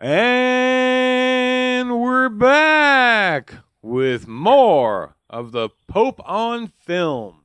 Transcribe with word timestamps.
And 0.00 1.90
we're 2.00 2.28
back 2.28 3.52
with 3.82 4.28
more 4.28 5.16
of 5.28 5.50
the 5.50 5.70
Pope 5.88 6.20
on 6.24 6.68
film. 6.68 7.40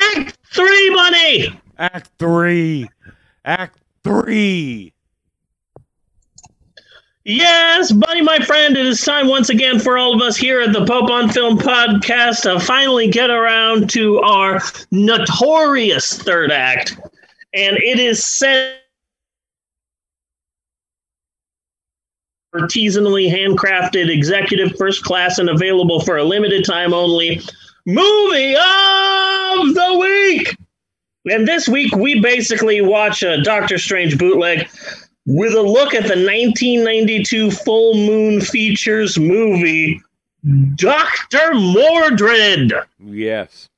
Act 0.00 0.36
three, 0.52 0.90
money. 0.90 1.60
Act 1.78 2.10
three. 2.18 2.90
Act 3.44 3.78
three. 4.02 4.92
Yes, 7.22 7.92
buddy, 7.92 8.22
my 8.22 8.40
friend, 8.40 8.76
it 8.76 8.84
is 8.84 9.00
time 9.04 9.28
once 9.28 9.48
again 9.48 9.78
for 9.78 9.96
all 9.96 10.12
of 10.12 10.20
us 10.22 10.36
here 10.36 10.60
at 10.60 10.72
the 10.72 10.84
Pope 10.84 11.08
on 11.08 11.28
Film 11.28 11.56
podcast 11.56 12.42
to 12.42 12.58
finally 12.58 13.08
get 13.08 13.30
around 13.30 13.90
to 13.90 14.18
our 14.22 14.60
notorious 14.90 16.18
third 16.20 16.50
act. 16.50 16.98
And 17.54 17.76
it 17.76 18.00
is 18.00 18.24
set 18.24 18.79
artisanally 22.54 23.30
handcrafted, 23.30 24.10
executive 24.10 24.76
first 24.76 25.04
class, 25.04 25.38
and 25.38 25.48
available 25.48 26.00
for 26.00 26.16
a 26.16 26.24
limited 26.24 26.64
time 26.64 26.92
only 26.92 27.40
movie 27.86 28.54
of 28.54 29.74
the 29.74 29.96
week. 30.00 30.56
And 31.30 31.46
this 31.46 31.68
week, 31.68 31.94
we 31.94 32.20
basically 32.20 32.80
watch 32.80 33.22
a 33.22 33.42
Doctor 33.42 33.78
Strange 33.78 34.18
bootleg 34.18 34.68
with 35.26 35.54
a 35.54 35.62
look 35.62 35.94
at 35.94 36.04
the 36.04 36.16
1992 36.16 37.50
Full 37.50 37.94
Moon 37.94 38.40
Features 38.40 39.18
movie, 39.18 40.00
Dr. 40.74 41.52
Mordrid. 41.52 42.72
Yes. 42.98 43.68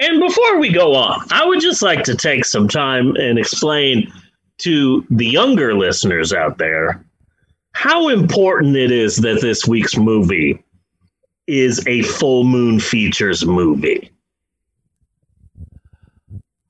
And 0.00 0.20
before 0.20 0.58
we 0.58 0.72
go 0.72 0.96
on, 0.96 1.24
I 1.30 1.46
would 1.46 1.60
just 1.60 1.80
like 1.80 2.02
to 2.04 2.16
take 2.16 2.44
some 2.44 2.66
time 2.66 3.14
and 3.14 3.38
explain 3.38 4.12
to 4.58 5.04
the 5.10 5.26
younger 5.26 5.74
listeners 5.74 6.32
out 6.32 6.58
there 6.58 7.04
how 7.74 8.08
important 8.08 8.76
it 8.76 8.90
is 8.92 9.16
that 9.16 9.40
this 9.40 9.66
week's 9.66 9.96
movie 9.96 10.62
is 11.46 11.84
a 11.86 12.02
full 12.02 12.44
moon 12.44 12.78
features 12.78 13.44
movie. 13.44 14.10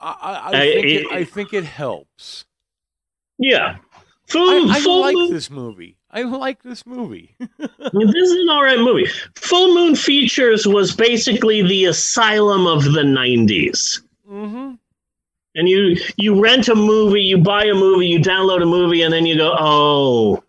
I, 0.00 0.16
I, 0.20 0.48
I, 0.48 0.50
think, 0.52 0.84
it- 0.86 0.90
it, 1.06 1.12
I 1.12 1.24
think 1.24 1.52
it 1.52 1.64
helps. 1.64 2.44
Yeah. 3.38 3.76
Full, 4.28 4.70
I, 4.70 4.76
I 4.76 4.80
full 4.80 5.00
like 5.00 5.14
moon, 5.14 5.32
this 5.32 5.50
movie. 5.50 5.96
I 6.10 6.22
like 6.22 6.62
this 6.62 6.86
movie. 6.86 7.34
this 7.38 7.50
is 8.14 8.30
an 8.32 8.48
all 8.48 8.62
right 8.62 8.78
movie. 8.78 9.06
Full 9.36 9.74
Moon 9.74 9.94
Features 9.96 10.66
was 10.66 10.94
basically 10.94 11.62
the 11.62 11.86
asylum 11.86 12.66
of 12.66 12.84
the 12.84 13.02
90s. 13.02 14.00
mm-hmm. 14.30 14.74
And 15.54 15.68
you 15.68 15.96
you 16.16 16.40
rent 16.40 16.68
a 16.68 16.74
movie, 16.74 17.22
you 17.22 17.38
buy 17.38 17.64
a 17.64 17.74
movie, 17.74 18.06
you 18.06 18.18
download 18.18 18.62
a 18.62 18.66
movie, 18.66 19.02
and 19.02 19.12
then 19.12 19.26
you 19.26 19.36
go, 19.36 19.54
oh, 19.58 20.42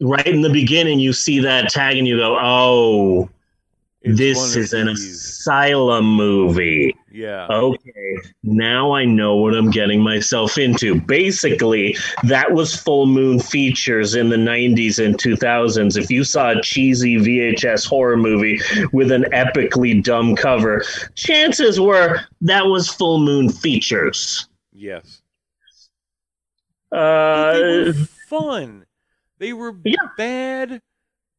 right 0.00 0.26
in 0.26 0.42
the 0.42 0.50
beginning, 0.50 0.98
you 0.98 1.12
see 1.12 1.40
that 1.40 1.70
tag, 1.70 1.96
and 1.96 2.06
you 2.06 2.16
go, 2.16 2.38
oh, 2.40 3.28
this 4.02 4.56
is 4.56 4.72
an 4.72 4.88
asylum 4.88 6.04
movie. 6.14 6.96
Yeah. 7.16 7.46
Okay, 7.50 8.16
now 8.42 8.92
I 8.92 9.06
know 9.06 9.36
what 9.36 9.54
I'm 9.54 9.70
getting 9.70 10.02
myself 10.02 10.58
into. 10.58 11.00
Basically, 11.00 11.96
that 12.24 12.52
was 12.52 12.76
Full 12.76 13.06
Moon 13.06 13.40
Features 13.40 14.14
in 14.16 14.28
the 14.28 14.36
90s 14.36 15.02
and 15.02 15.16
2000s. 15.16 15.96
If 15.96 16.10
you 16.10 16.24
saw 16.24 16.50
a 16.50 16.60
cheesy 16.60 17.16
VHS 17.16 17.86
horror 17.86 18.18
movie 18.18 18.60
with 18.92 19.10
an 19.12 19.24
epically 19.32 20.02
dumb 20.04 20.36
cover, 20.36 20.84
chances 21.14 21.80
were 21.80 22.20
that 22.42 22.66
was 22.66 22.90
Full 22.90 23.18
Moon 23.20 23.48
Features. 23.48 24.46
Yes. 24.74 25.22
Uh, 26.92 27.54
were 27.86 27.92
fun. 28.28 28.84
They 29.38 29.54
were 29.54 29.74
Yeah. 29.84 29.94
bad, 30.18 30.82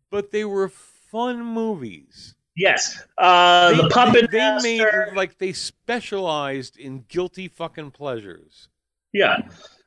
but 0.10 0.32
they 0.32 0.44
were 0.44 0.70
fun 0.70 1.44
movies. 1.44 2.34
Yes, 2.58 3.02
uh, 3.18 3.72
they, 3.72 3.78
the 3.78 3.90
puppet 3.90 4.32
they, 4.32 4.38
they 4.38 4.78
made 4.80 5.16
like 5.16 5.38
they 5.38 5.54
specialized 5.54 6.78
in 6.78 7.06
guilty 7.08 7.48
fucking 7.48 7.92
pleasures. 7.92 8.68
Yeah. 9.14 9.38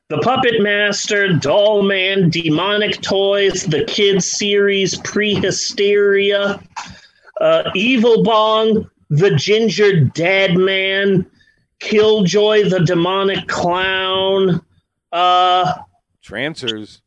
The 0.09 0.17
Puppet 0.17 0.61
Master, 0.61 1.31
Doll 1.31 1.83
Man, 1.83 2.29
Demonic 2.29 3.01
Toys, 3.01 3.63
the 3.63 3.85
Kids 3.85 4.29
series, 4.29 4.95
Prehysteria, 4.95 6.61
uh, 7.39 7.71
Evil 7.73 8.21
Bong, 8.21 8.89
The 9.09 9.33
Ginger 9.35 10.03
Dead 10.03 10.57
Man, 10.57 11.25
Killjoy, 11.79 12.67
the 12.69 12.81
Demonic 12.81 13.47
Clown, 13.47 14.61
uh, 15.13 15.75
Trancers. 16.21 17.01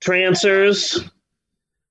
Trancers. 0.00 1.08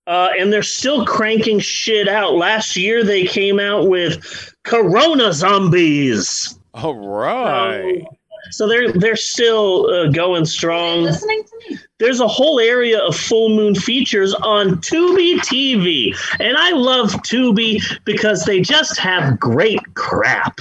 Uh, 0.08 0.30
and 0.38 0.52
they're 0.52 0.64
still 0.64 1.06
cranking 1.06 1.60
shit 1.60 2.08
out. 2.08 2.34
Last 2.34 2.76
year 2.76 3.04
they 3.04 3.26
came 3.26 3.60
out 3.60 3.88
with 3.88 4.54
Corona 4.64 5.32
Zombies. 5.32 6.58
All 6.74 6.96
right. 6.96 8.04
So 8.50 8.68
they're 8.68 8.92
they're 8.92 9.16
still 9.16 9.88
uh, 9.90 10.08
going 10.08 10.46
strong. 10.46 11.04
listening 11.04 11.44
to 11.44 11.70
me. 11.70 11.80
There's 12.00 12.20
a 12.20 12.28
whole 12.28 12.60
area 12.60 13.00
of 13.00 13.16
full 13.16 13.50
moon 13.50 13.76
features 13.76 14.34
on 14.34 14.82
Tubi 14.82 15.38
TV, 15.40 16.16
and 16.40 16.58
I 16.58 16.72
love 16.72 17.12
Tubi 17.24 17.82
because 18.04 18.44
they 18.46 18.60
just 18.62 18.98
have 18.98 19.40
great 19.40 19.80
crap. 19.94 20.60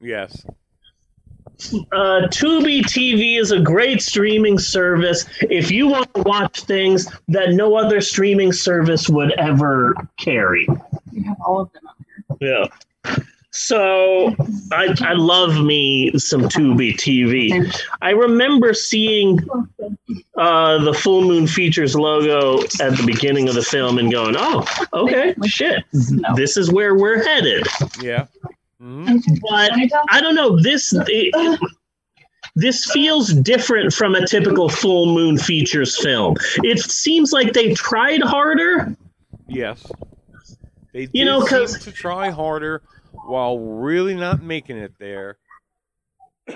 yes. 0.00 0.44
Uh, 1.92 2.28
Tubi 2.28 2.82
TV 2.82 3.40
is 3.40 3.50
a 3.50 3.58
great 3.58 4.00
streaming 4.00 4.58
service 4.58 5.26
if 5.42 5.70
you 5.70 5.88
want 5.88 6.12
to 6.14 6.22
watch 6.22 6.60
things 6.62 7.08
that 7.26 7.50
no 7.50 7.74
other 7.74 8.00
streaming 8.00 8.52
service 8.52 9.08
would 9.08 9.32
ever 9.32 9.94
carry. 10.18 10.68
You 11.12 11.24
have 11.24 11.36
all 11.44 11.60
of 11.60 11.72
them 11.72 11.82
up 11.88 11.96
here. 12.38 12.48
Yeah. 12.48 13.14
So 13.50 14.36
I, 14.70 14.94
I 15.00 15.14
love 15.14 15.64
me 15.64 16.16
some 16.16 16.42
Tubi 16.42 16.94
TV. 16.94 17.74
I 18.00 18.10
remember 18.10 18.72
seeing 18.72 19.40
uh, 20.36 20.84
the 20.84 20.94
Full 20.94 21.22
Moon 21.22 21.48
Features 21.48 21.96
logo 21.96 22.62
at 22.80 22.96
the 22.96 23.02
beginning 23.04 23.48
of 23.48 23.56
the 23.56 23.62
film 23.62 23.98
and 23.98 24.12
going, 24.12 24.36
"Oh, 24.38 24.64
okay, 24.92 25.34
shit, 25.46 25.82
this 26.36 26.56
is 26.56 26.70
where 26.70 26.94
we're 26.94 27.24
headed." 27.24 27.66
Yeah. 28.00 28.26
But 28.88 29.72
I 30.10 30.20
don't 30.20 30.34
know 30.34 30.60
this. 30.60 30.94
It, 31.06 31.60
this 32.56 32.90
feels 32.90 33.32
different 33.34 33.92
from 33.92 34.14
a 34.14 34.26
typical 34.26 34.68
Full 34.68 35.06
Moon 35.14 35.36
Features 35.38 36.00
film. 36.02 36.36
It 36.64 36.78
seems 36.80 37.32
like 37.32 37.52
they 37.52 37.74
tried 37.74 38.22
harder. 38.22 38.96
Yes. 39.46 39.90
They 40.92 41.08
You 41.12 41.24
know, 41.24 41.40
seem 41.40 41.48
'cause- 41.48 41.84
to 41.84 41.92
try 41.92 42.30
harder 42.30 42.82
while 43.26 43.58
really 43.58 44.14
not 44.14 44.42
making 44.42 44.78
it 44.78 44.92
there. 44.98 45.36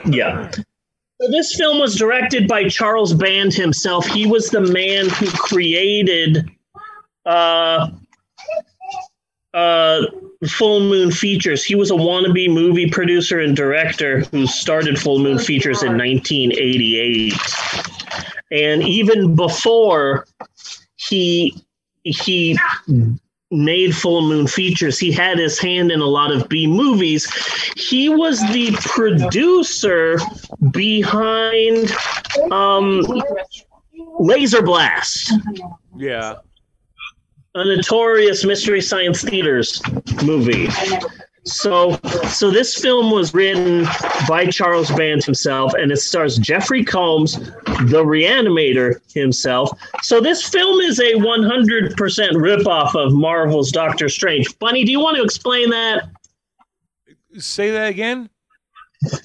Yeah. 0.06 0.50
So 0.50 1.30
this 1.30 1.54
film 1.54 1.78
was 1.78 1.94
directed 1.96 2.48
by 2.48 2.68
Charles 2.68 3.12
Band 3.12 3.52
himself. 3.54 4.06
He 4.06 4.26
was 4.26 4.48
the 4.48 4.60
man 4.60 5.08
who 5.10 5.26
created 5.30 6.50
uh, 7.26 7.90
uh, 9.54 10.00
Full 10.48 10.80
Moon 10.80 11.10
Features. 11.10 11.62
He 11.64 11.74
was 11.74 11.90
a 11.90 11.94
wannabe 11.94 12.52
movie 12.52 12.90
producer 12.90 13.40
and 13.40 13.54
director 13.56 14.20
who 14.32 14.46
started 14.46 14.98
Full 14.98 15.20
Moon 15.20 15.38
Features 15.38 15.82
in 15.82 15.96
1988. 15.96 17.32
And 18.50 18.82
even 18.82 19.34
before 19.36 20.26
he 20.96 21.54
he 22.04 22.58
made 23.50 23.94
Full 23.94 24.22
Moon 24.22 24.46
Features, 24.46 24.98
he 24.98 25.12
had 25.12 25.38
his 25.38 25.58
hand 25.58 25.92
in 25.92 26.00
a 26.00 26.06
lot 26.06 26.32
of 26.32 26.48
B 26.48 26.66
movies. 26.66 27.30
He 27.76 28.08
was 28.08 28.40
the 28.52 28.72
producer 28.80 30.18
behind 30.72 31.92
um, 32.50 33.02
Laser 34.18 34.62
Blast, 34.62 35.32
Yeah. 35.96 36.36
A 37.54 37.64
notorious 37.64 38.44
Mystery 38.44 38.80
Science 38.80 39.22
Theaters 39.22 39.80
movie. 40.24 40.68
So, 41.44 41.98
so 42.28 42.50
this 42.50 42.80
film 42.80 43.10
was 43.10 43.34
written 43.34 43.84
by 44.28 44.46
Charles 44.46 44.90
Band 44.92 45.24
himself, 45.24 45.74
and 45.74 45.90
it 45.90 45.96
stars 45.96 46.38
Jeffrey 46.38 46.84
Combs, 46.84 47.34
the 47.34 48.04
Reanimator 48.04 49.00
himself. 49.12 49.76
So 50.02 50.20
this 50.20 50.48
film 50.48 50.80
is 50.80 51.00
a 51.00 51.14
100% 51.14 51.96
ripoff 51.96 52.94
of 52.94 53.12
Marvel's 53.12 53.72
Doctor 53.72 54.08
Strange. 54.08 54.56
Bunny, 54.60 54.84
do 54.84 54.92
you 54.92 55.00
want 55.00 55.16
to 55.16 55.24
explain 55.24 55.70
that? 55.70 56.10
Say 57.38 57.72
that 57.72 57.88
again? 57.88 58.30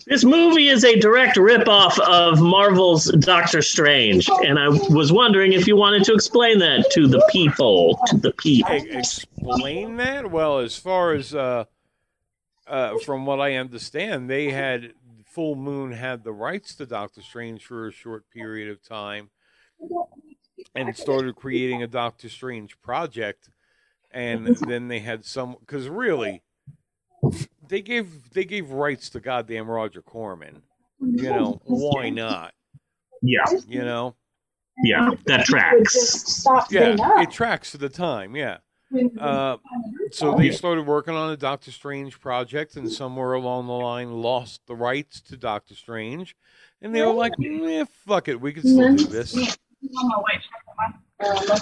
This 0.05 0.23
movie 0.23 0.69
is 0.69 0.83
a 0.83 0.99
direct 0.99 1.37
ripoff 1.37 1.99
of 1.99 2.41
Marvel's 2.41 3.05
Doctor 3.05 3.61
Strange, 3.61 4.29
and 4.43 4.57
I 4.57 4.69
was 4.69 5.11
wondering 5.11 5.53
if 5.53 5.67
you 5.67 5.75
wanted 5.75 6.03
to 6.05 6.13
explain 6.13 6.59
that 6.59 6.89
to 6.91 7.07
the 7.07 7.23
people, 7.31 7.99
to 8.07 8.17
the 8.17 8.31
people. 8.33 8.73
E- 8.73 8.89
explain 8.89 9.97
that? 9.97 10.31
Well, 10.31 10.59
as 10.59 10.77
far 10.77 11.13
as 11.13 11.35
uh, 11.35 11.65
uh, 12.65 12.97
from 12.99 13.25
what 13.25 13.39
I 13.39 13.55
understand, 13.55 14.29
they 14.29 14.51
had 14.51 14.93
Full 15.25 15.55
Moon 15.55 15.91
had 15.91 16.23
the 16.23 16.33
rights 16.33 16.73
to 16.75 16.85
Doctor 16.85 17.21
Strange 17.21 17.63
for 17.63 17.87
a 17.87 17.91
short 17.91 18.29
period 18.31 18.71
of 18.71 18.81
time 18.81 19.29
and 20.73 20.95
started 20.97 21.35
creating 21.35 21.83
a 21.83 21.87
Doctor 21.87 22.29
Strange 22.29 22.81
project. 22.81 23.49
And 24.09 24.57
then 24.67 24.87
they 24.87 24.99
had 24.99 25.25
some 25.25 25.57
because 25.59 25.87
really, 25.89 26.41
they 27.67 27.81
gave 27.81 28.31
they 28.33 28.45
gave 28.45 28.71
rights 28.71 29.09
to 29.11 29.19
goddamn 29.19 29.69
Roger 29.69 30.01
Corman. 30.01 30.61
You 30.99 31.29
know 31.29 31.61
why 31.65 32.09
not? 32.09 32.53
Yeah, 33.21 33.43
You 33.67 33.83
know, 33.83 34.15
yeah, 34.83 35.09
that 35.25 35.45
tracks. 35.45 36.45
yeah, 36.69 36.95
it 37.21 37.31
tracks 37.31 37.71
to 37.71 37.77
the 37.77 37.89
time. 37.89 38.35
Yeah. 38.35 38.57
Uh, 39.19 39.57
so 40.11 40.35
they 40.35 40.49
started 40.51 40.85
working 40.87 41.13
on 41.13 41.31
a 41.31 41.37
Doctor 41.37 41.71
Strange 41.71 42.19
project, 42.21 42.77
and 42.77 42.89
somewhere 42.89 43.33
along 43.33 43.67
the 43.67 43.73
line 43.73 44.11
lost 44.21 44.61
the 44.65 44.75
rights 44.75 45.19
to 45.21 45.35
Doctor 45.35 45.75
Strange, 45.75 46.35
and 46.81 46.95
they 46.95 47.01
were 47.01 47.11
like, 47.11 47.33
"Eh, 47.43 47.83
fuck 48.05 48.27
it, 48.29 48.39
we 48.39 48.53
can 48.53 48.61
still 48.63 48.95
do 48.95 49.03
this." 49.07 49.57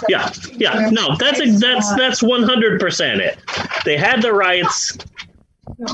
Yeah, 0.08 0.30
yeah, 0.52 0.90
no, 0.92 1.16
that's 1.16 1.40
a, 1.40 1.50
that's 1.58 1.94
that's 1.96 2.22
one 2.22 2.42
hundred 2.42 2.78
percent 2.78 3.20
it. 3.20 3.38
They 3.84 3.96
had 3.96 4.20
the 4.22 4.32
rights, 4.32 4.96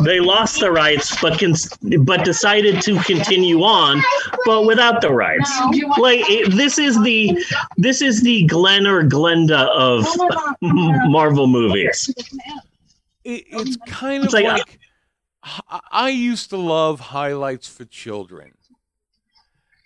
they 0.04 0.20
lost 0.20 0.60
the 0.60 0.70
rights, 0.70 1.20
but 1.20 1.38
can 1.38 1.54
but 2.04 2.24
decided 2.24 2.80
to 2.82 2.98
continue 3.00 3.62
on, 3.62 4.02
but 4.44 4.66
without 4.66 5.00
the 5.00 5.10
rights. 5.10 5.50
Like 5.98 6.20
it, 6.28 6.52
this 6.54 6.78
is 6.78 7.00
the 7.02 7.36
this 7.76 8.02
is 8.02 8.22
the 8.22 8.44
Glen 8.46 8.86
or 8.86 9.02
Glenda 9.02 9.69
of 9.69 10.06
Marvel 11.10 11.46
movies. 11.46 12.12
It, 13.24 13.44
it's 13.50 13.76
kind 13.86 14.19
of 14.19 14.24
It's 14.26 14.34
like- 14.34 14.44
like, 14.44 14.78
I 15.69 15.80
I 15.90 16.08
used 16.10 16.50
to 16.50 16.56
love 16.56 17.00
highlights 17.00 17.69
for 17.69 17.84
children. 17.84 18.52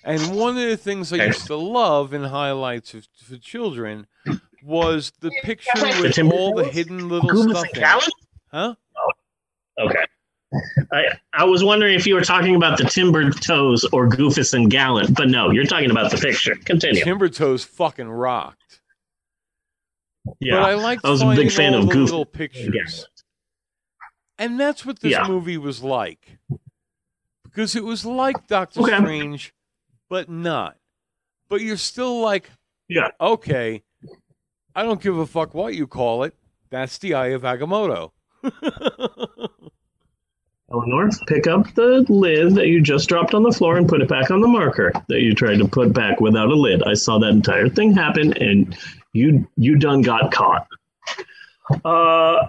And 0.04 0.36
one 0.36 0.56
of 0.56 0.62
the 0.68 0.76
things 0.76 1.12
I 1.12 1.24
used 1.24 1.46
to 1.48 1.56
love 1.56 2.12
in 2.12 2.22
highlights 2.24 2.94
of, 2.94 3.08
for 3.24 3.36
children 3.38 4.06
was 4.62 5.12
the 5.20 5.30
picture 5.42 5.72
with 6.00 6.16
all 6.32 6.54
the 6.54 6.64
hidden 6.64 7.08
little 7.08 7.30
stuff 7.42 7.66
in 7.74 7.82
it. 7.82 8.08
Huh? 8.52 8.74
Okay. 9.78 10.04
I 10.92 11.04
I 11.32 11.44
was 11.44 11.62
wondering 11.64 11.94
if 11.94 12.06
you 12.06 12.14
were 12.14 12.22
talking 12.22 12.54
about 12.54 12.78
the 12.78 12.84
Timber 12.84 13.30
Toes 13.30 13.84
or 13.92 14.08
Goofus 14.08 14.54
and 14.54 14.70
Gallant, 14.70 15.14
but 15.16 15.28
no, 15.28 15.50
you're 15.50 15.64
talking 15.64 15.90
about 15.90 16.10
the 16.10 16.16
picture. 16.18 16.54
Continue. 16.64 17.02
Timber 17.02 17.28
Toes 17.28 17.64
fucking 17.64 18.08
rocked. 18.08 18.80
Yeah. 20.40 20.54
But 20.60 20.62
I 20.70 20.74
liked 20.74 21.04
I 21.04 21.10
was 21.10 21.22
a 21.22 21.34
big 21.34 21.50
fan 21.50 21.74
of 21.74 21.84
Goofy 21.88 21.98
little 21.98 22.20
and 22.22 22.32
pictures. 22.32 23.06
And 24.38 24.58
that's 24.60 24.84
what 24.86 25.00
this 25.00 25.12
Yeah. 25.12 25.26
movie 25.26 25.58
was 25.58 25.82
like. 25.82 26.38
Because 27.44 27.74
it 27.74 27.84
was 27.84 28.04
like 28.04 28.46
Doctor 28.46 28.80
Okay. 28.82 28.96
Strange, 28.96 29.52
but 30.08 30.28
not. 30.28 30.76
But 31.48 31.60
you're 31.62 31.76
still 31.76 32.20
like, 32.20 32.50
Yeah. 32.88 33.08
okay, 33.20 33.82
I 34.74 34.82
don't 34.82 35.00
give 35.02 35.16
a 35.18 35.26
fuck 35.26 35.54
what 35.54 35.74
you 35.74 35.86
call 35.86 36.22
it. 36.22 36.34
That's 36.70 36.98
the 36.98 37.14
Eye 37.14 37.28
of 37.28 37.42
Agamotto. 37.42 38.12
Eleanor, 40.72 41.08
pick 41.28 41.46
up 41.46 41.72
the 41.74 42.04
lid 42.08 42.56
that 42.56 42.66
you 42.66 42.80
just 42.80 43.08
dropped 43.08 43.34
on 43.34 43.44
the 43.44 43.52
floor 43.52 43.76
and 43.76 43.88
put 43.88 44.02
it 44.02 44.08
back 44.08 44.32
on 44.32 44.40
the 44.40 44.48
marker 44.48 44.90
that 45.08 45.20
you 45.20 45.32
tried 45.32 45.58
to 45.58 45.68
put 45.68 45.92
back 45.92 46.20
without 46.20 46.48
a 46.48 46.54
lid. 46.54 46.82
I 46.82 46.94
saw 46.94 47.18
that 47.20 47.28
entire 47.28 47.68
thing 47.68 47.94
happen, 47.94 48.32
and 48.38 48.76
you 49.12 49.48
you 49.56 49.76
done 49.76 50.02
got 50.02 50.32
caught. 50.32 50.66
Uh, 51.84 52.48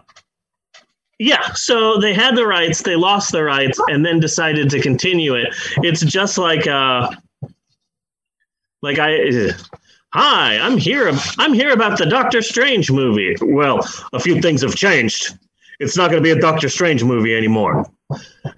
yeah. 1.19 1.53
So 1.53 1.99
they 1.99 2.15
had 2.15 2.35
the 2.35 2.47
rights, 2.47 2.81
they 2.81 2.95
lost 2.95 3.31
the 3.31 3.43
rights, 3.43 3.79
and 3.87 4.03
then 4.03 4.19
decided 4.19 4.71
to 4.71 4.81
continue 4.81 5.35
it. 5.35 5.53
It's 5.77 6.01
just 6.01 6.39
like 6.39 6.65
uh, 6.65 7.11
like 8.81 8.97
I. 8.97 9.51
Hi, 10.13 10.57
I'm 10.57 10.77
here. 10.77 11.11
I'm 11.37 11.53
here 11.53 11.71
about 11.71 11.99
the 11.99 12.05
Doctor 12.05 12.41
Strange 12.41 12.89
movie. 12.89 13.35
Well, 13.41 13.87
a 14.13 14.19
few 14.19 14.41
things 14.41 14.63
have 14.63 14.73
changed. 14.73 15.37
It's 15.79 15.95
not 15.95 16.09
going 16.09 16.23
to 16.23 16.27
be 16.27 16.31
a 16.31 16.41
Doctor 16.41 16.69
Strange 16.69 17.03
movie 17.03 17.35
anymore. 17.35 17.85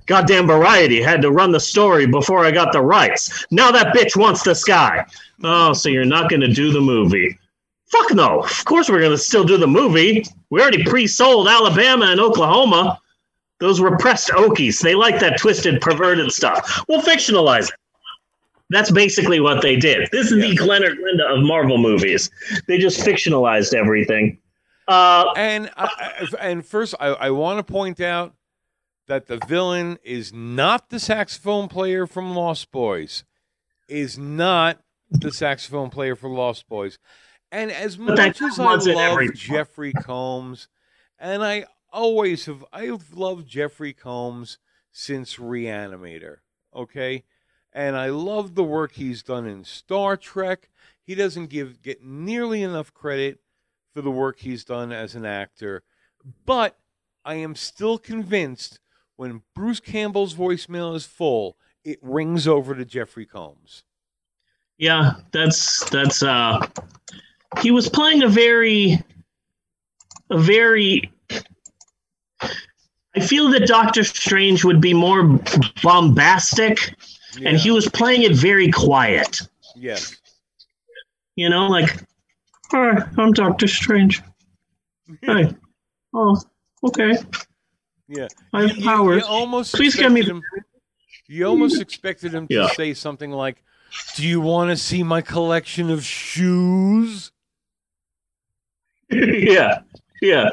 Goddamn 0.05 0.47
Variety 0.47 1.01
had 1.01 1.21
to 1.21 1.31
run 1.31 1.51
the 1.51 1.59
story 1.59 2.05
before 2.05 2.45
I 2.45 2.51
got 2.51 2.71
the 2.71 2.81
rights. 2.81 3.45
Now 3.51 3.71
that 3.71 3.95
bitch 3.95 4.15
wants 4.15 4.43
the 4.43 4.53
sky. 4.53 5.05
Oh, 5.43 5.73
so 5.73 5.89
you're 5.89 6.05
not 6.05 6.29
going 6.29 6.41
to 6.41 6.53
do 6.53 6.71
the 6.71 6.81
movie? 6.81 7.37
Fuck 7.87 8.13
no. 8.13 8.41
Of 8.43 8.65
course 8.65 8.89
we're 8.89 8.99
going 8.99 9.11
to 9.11 9.17
still 9.17 9.43
do 9.43 9.57
the 9.57 9.65
movie. 9.67 10.23
We 10.51 10.61
already 10.61 10.83
pre-sold 10.83 11.47
Alabama 11.47 12.05
and 12.07 12.19
Oklahoma. 12.19 12.99
Those 13.59 13.81
repressed 13.81 14.29
Okies. 14.29 14.79
They 14.81 14.95
like 14.95 15.19
that 15.19 15.37
twisted, 15.39 15.81
perverted 15.81 16.31
stuff. 16.31 16.81
We'll 16.87 17.01
fictionalize 17.01 17.69
it. 17.69 17.75
That's 18.69 18.91
basically 18.91 19.39
what 19.39 19.63
they 19.63 19.75
did. 19.75 20.07
This 20.11 20.31
is 20.31 20.39
the 20.41 20.55
Glen 20.55 20.83
or 20.83 20.91
Glenda 20.91 21.35
of 21.35 21.43
Marvel 21.43 21.79
movies. 21.79 22.29
They 22.67 22.77
just 22.77 22.99
fictionalized 23.01 23.73
everything. 23.73 24.37
Uh, 24.87 25.33
And 25.35 25.71
I, 25.75 25.89
I- 26.31 26.47
and 26.47 26.63
first, 26.63 26.93
I, 26.99 27.07
I 27.07 27.29
want 27.31 27.57
to 27.65 27.69
point 27.73 27.99
out 27.99 28.33
that 29.09 29.25
the 29.25 29.39
villain 29.47 29.97
is 30.03 30.31
not 30.31 30.89
the 30.89 30.99
saxophone 30.99 31.67
player 31.67 32.05
from 32.05 32.35
Lost 32.35 32.71
Boys. 32.71 33.23
Is 33.87 34.19
not 34.19 34.81
the 35.09 35.31
saxophone 35.31 35.89
player 35.89 36.15
for 36.15 36.29
Lost 36.29 36.69
Boys. 36.69 36.99
And 37.51 37.71
as 37.71 37.97
much 37.97 38.39
as 38.39 38.59
I 38.59 38.75
love 38.75 39.33
Jeffrey 39.33 39.93
Combs, 39.93 40.67
and 41.17 41.43
I 41.43 41.65
always 41.91 42.45
have, 42.45 42.63
I've 42.71 43.11
loved 43.11 43.47
Jeffrey 43.47 43.93
Combs 43.93 44.59
since 44.91 45.37
Reanimator. 45.37 46.37
Okay, 46.75 47.23
and 47.73 47.97
I 47.97 48.09
love 48.09 48.53
the 48.53 48.63
work 48.63 48.91
he's 48.91 49.23
done 49.23 49.47
in 49.47 49.63
Star 49.63 50.17
Trek. 50.17 50.69
He 51.01 51.15
doesn't 51.15 51.47
give 51.47 51.81
get 51.81 52.03
nearly 52.03 52.61
enough 52.61 52.93
credit 52.93 53.39
for 53.91 54.03
the 54.03 54.11
work 54.11 54.37
he's 54.39 54.63
done 54.63 54.91
as 54.91 55.15
an 55.15 55.25
actor, 55.25 55.81
but 56.45 56.77
I 57.25 57.35
am 57.35 57.55
still 57.55 57.97
convinced 57.97 58.79
when 59.19 59.41
Bruce 59.53 59.81
Campbell's 59.81 60.33
voicemail 60.33 60.95
is 60.95 61.05
full, 61.05 61.57
it 61.83 61.99
rings 62.01 62.47
over 62.47 62.73
to 62.73 62.85
Jeffrey 62.85 63.25
Combs. 63.25 63.83
Yeah, 64.77 65.15
that's 65.33 65.83
that's 65.89 66.23
uh 66.23 66.65
he 67.59 67.69
was 67.69 67.89
playing 67.89 68.23
a 68.23 68.29
very 68.29 69.03
a 70.29 70.37
very 70.37 71.11
I 72.39 73.19
feel 73.19 73.49
that 73.49 73.67
Doctor 73.67 74.05
Strange 74.05 74.63
would 74.63 74.79
be 74.79 74.93
more 74.93 75.37
bombastic 75.83 76.95
and 77.43 77.57
he 77.57 77.71
was 77.71 77.89
playing 77.89 78.23
it 78.23 78.37
very 78.37 78.71
quiet. 78.71 79.41
yes, 79.75 80.15
You 81.35 81.49
know, 81.49 81.67
like 81.67 81.89
Hi, 82.71 83.05
I'm 83.17 83.33
Doctor 83.33 83.67
Strange. 83.67 84.21
Hi. 85.25 85.53
Oh, 86.13 86.41
okay. 86.85 87.17
Yeah. 88.09 88.27
I 88.53 88.61
have 88.63 88.71
You- 88.71 88.77
you- 88.83 88.89
powers. 88.89 89.23
You 89.23 89.27
almost 89.29 89.73
Please 89.75 89.95
get 89.95 90.11
me- 90.11 90.19
expected 90.21 90.35
him. 90.37 90.63
You 91.27 91.45
almost 91.45 91.79
expected 91.81 92.33
him 92.33 92.47
to 92.47 92.53
Yeah. 92.53 92.67
say 92.69 92.93
something 92.95 93.31
like, 93.31 93.63
"Do 94.15 94.25
you 94.25 94.41
want 94.41 94.71
to 94.71 94.75
see 94.77 95.03
my 95.03 95.21
collection 95.21 95.89
of 95.91 96.03
shoes?" 96.03 97.31
yeah, 99.11 99.81
yeah. 100.21 100.49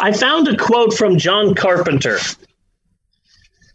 I 0.00 0.12
found 0.12 0.48
a 0.48 0.56
quote 0.56 0.94
from 0.94 1.18
John 1.18 1.54
Carpenter 1.54 2.18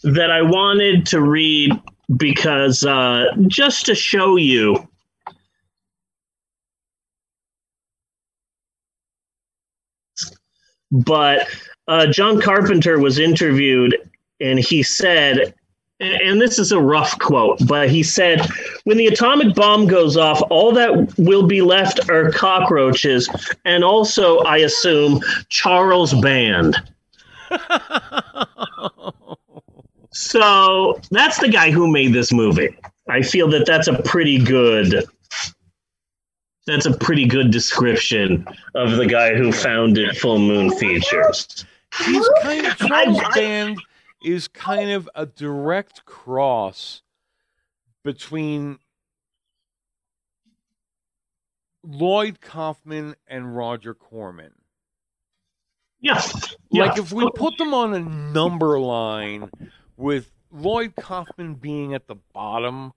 that 0.04 0.30
I 0.32 0.42
wanted 0.42 1.06
to 1.08 1.22
read 1.22 1.72
because 2.18 2.84
uh, 2.86 3.26
just 3.48 3.86
to 3.86 3.96
show 3.96 4.36
you. 4.36 4.88
But 10.92 11.48
uh, 11.88 12.08
John 12.08 12.42
Carpenter 12.42 13.00
was 13.00 13.20
interviewed 13.20 13.98
and 14.40 14.60
he 14.60 14.84
said, 14.84 15.54
and 16.00 16.42
this 16.42 16.60
is 16.60 16.72
a 16.72 16.80
rough 16.80 17.18
quote, 17.20 17.60
but 17.68 17.90
he 17.90 18.04
said, 18.04 18.46
when 18.84 18.98
the 18.98 19.08
atomic 19.08 19.56
bomb 19.56 19.88
goes 19.88 20.18
off, 20.18 20.42
all 20.50 20.74
that 20.74 21.18
will 21.18 21.48
be 21.48 21.62
left 21.62 22.10
are 22.10 22.32
cockroaches 22.32 23.30
and 23.64 23.84
also, 23.84 24.40
I 24.40 24.58
assume, 24.58 25.22
Charles 25.50 26.14
Band. 26.16 26.76
So 30.14 31.02
that's 31.10 31.40
the 31.40 31.50
guy 31.50 31.72
who 31.72 31.92
made 31.92 32.14
this 32.14 32.32
movie. 32.32 32.78
I 33.10 33.24
feel 33.24 33.50
that 33.50 33.66
that's 33.66 33.88
a 33.88 34.02
pretty 34.04 34.38
good. 34.38 35.04
That's 36.66 36.86
a 36.86 36.96
pretty 36.98 37.26
good 37.26 37.52
description 37.52 38.48
of 38.76 38.92
the 38.96 39.06
guy 39.06 39.36
who 39.36 39.52
founded 39.52 40.18
Full 40.18 40.40
Moon 40.40 40.72
Features. 40.78 41.66
He's 42.06 42.30
kind 42.42 42.66
of 42.66 42.78
Charles 42.78 43.22
Band 43.34 43.80
is 44.24 44.48
kind 44.48 44.92
of 44.92 45.10
a 45.16 45.26
direct 45.26 46.06
cross 46.06 47.02
between 48.04 48.80
Lloyd 51.84 52.40
Kaufman 52.42 53.16
and 53.28 53.56
Roger 53.56 53.94
Corman. 53.94 54.54
Yeah. 56.00 56.22
Like 56.72 56.98
if 56.98 57.12
we 57.12 57.30
put 57.36 57.58
them 57.58 57.74
on 57.74 57.94
a 57.94 58.00
number 58.00 58.80
line 58.80 59.50
with 59.96 60.32
Lloyd 60.52 60.96
Kaufman 60.96 61.56
being 61.56 61.94
at 61.94 62.08
the 62.08 62.16
bottom 62.34 62.94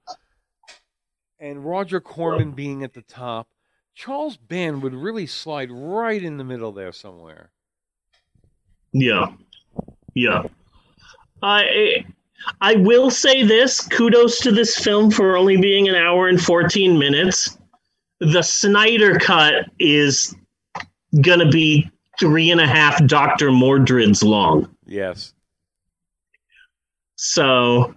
and 1.38 1.64
Roger 1.64 2.00
Corman 2.00 2.52
being 2.52 2.82
at 2.82 2.94
the 2.94 3.02
top, 3.02 3.48
Charles 3.94 4.36
Band 4.36 4.82
would 4.82 4.94
really 4.94 5.26
slide 5.26 5.70
right 5.70 6.22
in 6.22 6.36
the 6.36 6.44
middle 6.44 6.72
there 6.72 6.92
somewhere. 6.92 7.50
Yeah. 8.98 9.26
Yeah. 10.14 10.44
I 11.42 12.04
I 12.60 12.76
will 12.76 13.10
say 13.10 13.42
this, 13.42 13.80
kudos 13.80 14.40
to 14.40 14.50
this 14.50 14.78
film 14.78 15.10
for 15.10 15.36
only 15.36 15.56
being 15.58 15.88
an 15.88 15.94
hour 15.94 16.28
and 16.28 16.40
14 16.40 16.98
minutes. 16.98 17.58
The 18.20 18.42
Snyder 18.42 19.18
cut 19.18 19.66
is 19.78 20.34
gonna 21.20 21.50
be 21.50 21.90
three 22.18 22.50
and 22.50 22.60
a 22.60 22.66
half 22.66 23.04
Dr. 23.06 23.50
Mordrid's 23.50 24.22
long. 24.22 24.74
Yes. 24.86 25.34
So 27.16 27.94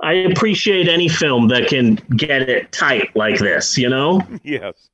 I 0.00 0.14
appreciate 0.14 0.88
any 0.88 1.08
film 1.08 1.48
that 1.48 1.68
can 1.68 1.96
get 2.16 2.48
it 2.48 2.72
tight 2.72 3.14
like 3.14 3.38
this, 3.38 3.76
you 3.76 3.90
know? 3.90 4.22
Yes. 4.42 4.88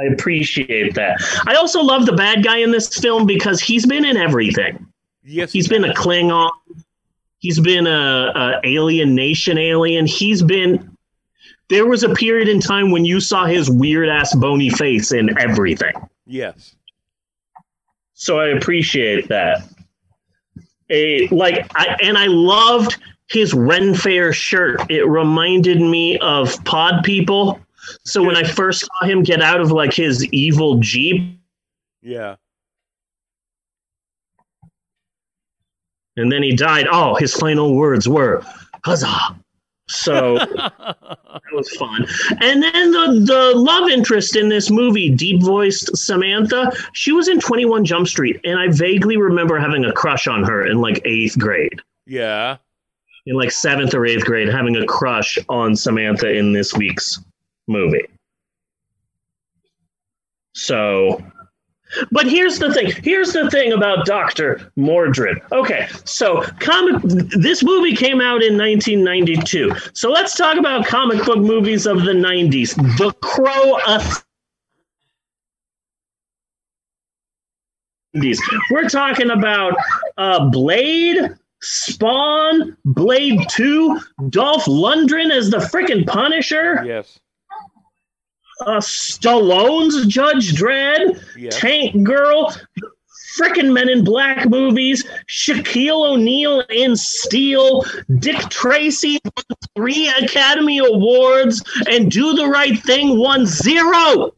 I 0.00 0.04
appreciate 0.04 0.94
that. 0.94 1.20
I 1.46 1.54
also 1.56 1.82
love 1.82 2.06
the 2.06 2.12
bad 2.12 2.42
guy 2.42 2.58
in 2.58 2.70
this 2.70 2.88
film 2.98 3.26
because 3.26 3.60
he's 3.60 3.84
been 3.86 4.04
in 4.04 4.16
everything. 4.16 4.86
Yes. 5.22 5.52
He's 5.52 5.68
been 5.68 5.84
a 5.84 5.92
Klingon. 5.92 6.50
He's 7.38 7.60
been 7.60 7.86
a, 7.86 8.32
a 8.34 8.60
alien 8.64 9.14
nation 9.14 9.58
alien. 9.58 10.06
He's 10.06 10.42
been. 10.42 10.96
There 11.68 11.86
was 11.86 12.02
a 12.02 12.14
period 12.14 12.48
in 12.48 12.60
time 12.60 12.90
when 12.90 13.04
you 13.04 13.20
saw 13.20 13.46
his 13.46 13.70
weird 13.70 14.08
ass 14.08 14.34
bony 14.34 14.70
face 14.70 15.12
in 15.12 15.38
everything. 15.38 15.92
Yes. 16.26 16.74
So 18.14 18.40
I 18.40 18.48
appreciate 18.48 19.28
that. 19.28 19.62
A 20.90 21.28
like 21.28 21.70
I 21.76 21.96
and 22.02 22.18
I 22.18 22.26
loved 22.26 22.98
his 23.28 23.54
Ren 23.54 23.94
Fair 23.94 24.32
shirt. 24.32 24.90
It 24.90 25.06
reminded 25.06 25.80
me 25.80 26.18
of 26.18 26.62
Pod 26.64 27.04
People. 27.04 27.60
So 28.04 28.22
when 28.22 28.36
I 28.36 28.44
first 28.44 28.80
saw 28.80 29.06
him 29.06 29.22
get 29.22 29.40
out 29.40 29.60
of 29.60 29.70
like 29.70 29.92
his 29.92 30.24
evil 30.32 30.78
Jeep. 30.78 31.38
Yeah. 32.02 32.36
And 36.16 36.30
then 36.30 36.42
he 36.42 36.54
died. 36.54 36.86
Oh, 36.90 37.14
his 37.14 37.34
final 37.34 37.74
words 37.74 38.08
were 38.08 38.42
huzzah. 38.84 39.36
So 39.88 40.38
that 40.38 41.42
was 41.52 41.68
fun. 41.76 42.06
And 42.40 42.62
then 42.62 42.90
the, 42.92 43.22
the 43.26 43.58
love 43.58 43.90
interest 43.90 44.36
in 44.36 44.48
this 44.48 44.70
movie, 44.70 45.10
deep 45.10 45.42
voiced 45.42 45.96
Samantha, 45.96 46.72
she 46.92 47.12
was 47.12 47.28
in 47.28 47.40
21 47.40 47.84
Jump 47.84 48.06
Street. 48.06 48.40
And 48.44 48.58
I 48.58 48.68
vaguely 48.68 49.16
remember 49.16 49.58
having 49.58 49.84
a 49.84 49.92
crush 49.92 50.26
on 50.26 50.44
her 50.44 50.66
in 50.66 50.80
like 50.80 51.00
eighth 51.04 51.38
grade. 51.38 51.80
Yeah. 52.06 52.58
In 53.26 53.36
like 53.36 53.50
seventh 53.50 53.94
or 53.94 54.06
eighth 54.06 54.24
grade, 54.24 54.48
having 54.48 54.76
a 54.76 54.86
crush 54.86 55.38
on 55.48 55.74
Samantha 55.76 56.30
in 56.30 56.52
this 56.52 56.74
week's 56.74 57.20
movie. 57.70 58.04
So, 60.54 61.24
but 62.10 62.26
here's 62.26 62.58
the 62.58 62.72
thing. 62.74 62.92
Here's 63.02 63.32
the 63.32 63.50
thing 63.50 63.72
about 63.72 64.04
Doctor 64.04 64.70
Mordrid. 64.78 65.40
Okay, 65.52 65.88
so 66.04 66.42
comic. 66.60 67.00
This 67.02 67.62
movie 67.62 67.96
came 67.96 68.20
out 68.20 68.42
in 68.42 68.58
1992. 68.58 69.72
So 69.94 70.10
let's 70.10 70.36
talk 70.36 70.58
about 70.58 70.86
comic 70.86 71.24
book 71.24 71.38
movies 71.38 71.86
of 71.86 72.02
the 72.02 72.12
90s. 72.12 72.76
The 72.98 73.12
Crow. 73.22 73.78
We're 78.70 78.88
talking 78.88 79.30
about 79.30 79.74
uh, 80.18 80.48
Blade, 80.50 81.36
Spawn, 81.62 82.76
Blade 82.84 83.40
2, 83.50 84.00
Dolph 84.30 84.64
Lundgren 84.64 85.30
as 85.30 85.50
the 85.50 85.58
freaking 85.58 86.06
Punisher. 86.06 86.82
Yes. 86.84 87.20
Uh, 88.60 88.78
Stallone's 88.80 90.06
Judge 90.06 90.52
Dredd. 90.52 91.20
Tank 91.50 92.02
Girl, 92.04 92.54
frickin' 93.38 93.72
Men 93.72 93.88
in 93.88 94.04
Black 94.04 94.48
movies, 94.48 95.04
Shaquille 95.28 96.10
O'Neal 96.12 96.60
in 96.68 96.96
Steel, 96.96 97.84
Dick 98.18 98.38
Tracy 98.50 99.18
won 99.24 99.44
three 99.76 100.08
Academy 100.08 100.78
Awards, 100.78 101.62
and 101.88 102.10
Do 102.10 102.34
the 102.34 102.46
Right 102.46 102.78
Thing 102.78 103.18
won 103.18 103.46
zero. 103.46 104.34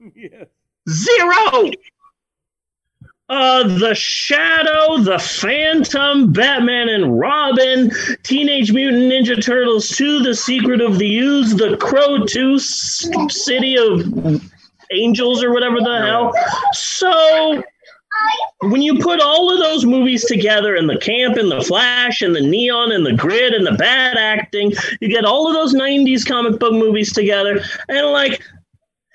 Yes. 0.16 0.48
Zero. 0.88 1.70
Uh, 3.32 3.62
the 3.78 3.94
Shadow, 3.94 4.98
The 4.98 5.18
Phantom, 5.18 6.34
Batman 6.34 6.90
and 6.90 7.18
Robin, 7.18 7.90
Teenage 8.24 8.70
Mutant 8.74 9.10
Ninja 9.10 9.42
Turtles 9.42 9.88
2, 9.88 10.22
The 10.22 10.34
Secret 10.34 10.82
of 10.82 10.98
the 10.98 11.18
Ooze, 11.18 11.56
The 11.56 11.78
Crow 11.78 12.26
2, 12.26 12.56
S- 12.56 13.08
City 13.30 13.78
of 13.78 14.42
Angels, 14.92 15.42
or 15.42 15.50
whatever 15.50 15.80
the 15.80 15.98
hell. 16.04 16.34
So, 16.74 17.62
when 18.64 18.82
you 18.82 18.98
put 18.98 19.18
all 19.22 19.50
of 19.50 19.60
those 19.60 19.86
movies 19.86 20.26
together, 20.26 20.76
and 20.76 20.86
the 20.86 20.98
camp, 20.98 21.38
and 21.38 21.50
the 21.50 21.62
flash, 21.62 22.20
and 22.20 22.36
the 22.36 22.42
neon, 22.42 22.92
and 22.92 23.06
the 23.06 23.14
grid, 23.14 23.54
and 23.54 23.66
the 23.66 23.72
bad 23.72 24.18
acting, 24.18 24.74
you 25.00 25.08
get 25.08 25.24
all 25.24 25.48
of 25.48 25.54
those 25.54 25.72
90s 25.72 26.26
comic 26.28 26.60
book 26.60 26.74
movies 26.74 27.14
together, 27.14 27.64
and 27.88 28.08
like, 28.08 28.42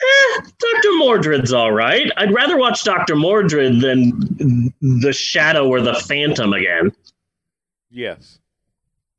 eh, 0.01 0.41
Dr. 0.41 0.89
Mordrid's 1.01 1.53
all 1.53 1.71
right. 1.71 2.11
I'd 2.17 2.33
rather 2.33 2.57
watch 2.57 2.83
Dr. 2.83 3.15
Mordrid 3.15 3.81
than 3.81 4.73
The 5.01 5.13
Shadow 5.13 5.67
or 5.67 5.81
The 5.81 5.95
Phantom 5.95 6.53
again. 6.53 6.91
Yes. 7.89 8.39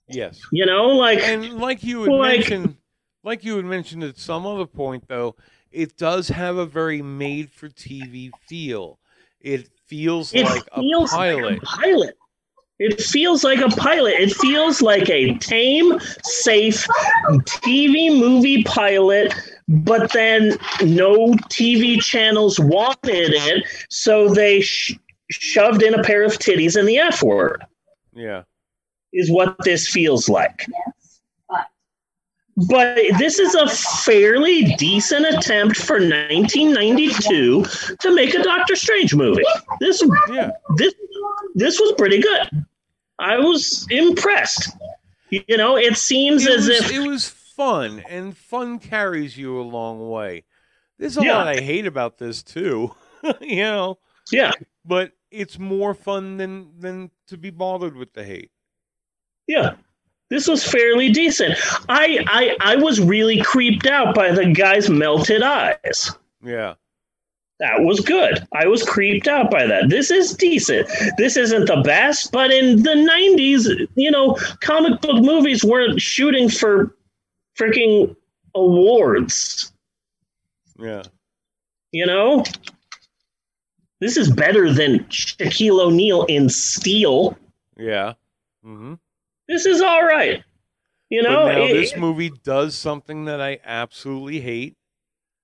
Yes. 0.09 0.41
You 0.53 0.67
know, 0.67 0.87
like, 0.89 1.21
And 1.21 1.55
like 1.59 1.83
you 1.83 2.03
had 2.03 2.13
Like- 2.13 2.39
mentioned, 2.39 2.77
like 3.25 3.45
you 3.45 3.57
had 3.57 3.65
mentioned 3.67 4.05
at 4.05 4.17
some 4.19 4.47
other 4.47 4.67
point, 4.67 5.05
though, 5.09 5.37
it 5.71 5.97
does 5.97 6.29
have 6.29 6.57
a 6.57 6.65
very 6.67 7.03
made-for-TV 7.03 8.31
feel. 8.49 8.99
It 9.41 9.69
feels 9.87 10.33
it 10.35 10.45
like 10.45 10.63
feels 10.75 11.13
a 11.13 11.17
pilot. 11.17 11.43
like 11.45 11.63
a 11.63 11.67
pilot. 11.67 12.15
It 12.79 13.01
feels 13.01 13.43
like 13.45 13.61
a 13.61 13.69
pilot. 13.69 14.15
It 14.15 14.33
feels 14.35 14.81
like 14.81 15.11
a 15.11 15.35
tame, 15.39 15.99
safe 16.23 16.87
TV 17.47 18.19
movie 18.19 18.63
pilot, 18.65 19.35
but 19.69 20.13
then 20.13 20.57
no 20.83 21.35
TV 21.51 22.01
channels 22.01 22.59
wanted 22.59 23.33
it, 23.35 23.65
so 23.91 24.29
they 24.33 24.61
sh- 24.63 24.95
shoved 25.31 25.83
in 25.83 25.95
a 25.95 26.03
pair 26.03 26.23
of 26.25 26.33
titties 26.39 26.77
and 26.77 26.89
the 26.89 26.99
F 26.99 27.23
word, 27.23 27.65
yeah. 28.15 28.43
is 29.13 29.31
what 29.31 29.57
this 29.65 29.87
feels 29.87 30.29
like. 30.29 30.67
Yes. 30.69 31.21
But 31.49 31.67
But 32.69 32.97
this 33.19 33.39
is 33.39 33.55
a 33.55 33.69
fairly 33.69 34.75
decent 34.77 35.27
attempt 35.27 35.77
for 35.77 36.01
1992 36.01 37.65
to 38.01 38.15
make 38.15 38.35
a 38.35 38.43
Doctor 38.43 38.75
Strange 38.75 39.15
movie. 39.15 39.45
This 39.81 40.03
Yeah. 40.33 40.51
this 40.77 40.95
this 41.55 41.79
was 41.79 41.93
pretty 41.99 42.21
good. 42.21 42.65
I 43.19 43.37
was 43.39 43.87
impressed. 43.91 44.71
You 45.31 45.57
know, 45.57 45.77
it 45.77 45.97
seems 45.99 46.47
It 46.47 46.53
as 46.53 46.69
was, 46.69 46.81
if 46.81 46.93
it 46.93 47.01
was 47.01 47.29
fun, 47.59 48.03
and 48.09 48.35
fun 48.37 48.79
carries 48.79 49.37
you 49.37 49.61
a 49.61 49.63
long 49.63 50.09
way. 50.09 50.45
There's 50.99 51.19
a 51.19 51.23
Yeah. 51.23 51.37
lot 51.37 51.49
I 51.49 51.61
hate 51.61 51.87
about 51.87 52.17
this 52.19 52.43
too, 52.43 52.95
you 53.43 53.57
know, 53.63 53.99
yeah, 54.33 54.53
but 54.85 55.13
it's 55.31 55.59
more 55.59 55.93
fun 55.93 56.39
than 56.39 56.71
than 56.81 57.11
to 57.27 57.37
be 57.37 57.51
bothered 57.51 57.97
with 57.97 58.15
the 58.15 58.25
hate. 58.25 58.51
yeah. 59.47 59.75
This 60.31 60.47
was 60.47 60.63
fairly 60.63 61.11
decent. 61.11 61.55
I 61.89 62.23
I 62.27 62.57
I 62.61 62.77
was 62.77 63.01
really 63.01 63.41
creeped 63.43 63.87
out 63.87 64.15
by 64.15 64.31
the 64.31 64.45
guy's 64.53 64.91
melted 64.91 65.43
eyes. 65.43 66.11
Yeah. 66.45 66.75
That 67.61 67.81
was 67.81 68.01
good. 68.01 68.47
I 68.53 68.67
was 68.69 68.83
creeped 68.85 69.27
out 69.27 69.51
by 69.51 69.67
that. 69.67 69.89
This 69.89 70.11
is 70.11 70.35
decent. 70.35 70.87
This 71.17 71.37
isn't 71.39 71.65
the 71.67 71.81
best, 71.83 72.31
but 72.31 72.51
in 72.53 72.83
the 72.83 72.91
90s, 72.95 73.89
you 73.97 74.11
know, 74.11 74.35
comic 74.61 75.01
book 75.01 75.25
movies 75.25 75.65
weren't 75.65 76.01
shooting 76.01 76.49
for 76.51 76.95
freaking 77.59 78.15
awards, 78.55 79.73
Yeah. 80.79 81.03
you 81.93 82.07
know? 82.07 82.45
This 84.01 84.17
is 84.17 84.31
better 84.31 84.73
than 84.73 85.01
Shaquille 85.07 85.81
O'Neal 85.81 86.25
in 86.27 86.49
Steel. 86.49 87.37
Yeah. 87.77 88.15
Mm-hmm. 88.65 88.95
This 89.49 89.67
is 89.67 89.81
all 89.81 90.05
right. 90.05 90.45
You 91.11 91.23
know, 91.23 91.47
but 91.47 91.53
now 91.55 91.65
it- 91.65 91.75
this 91.75 91.97
movie 91.97 92.31
does 92.45 92.77
something 92.77 93.25
that 93.25 93.41
I 93.41 93.59
absolutely 93.65 94.41
hate 94.41 94.77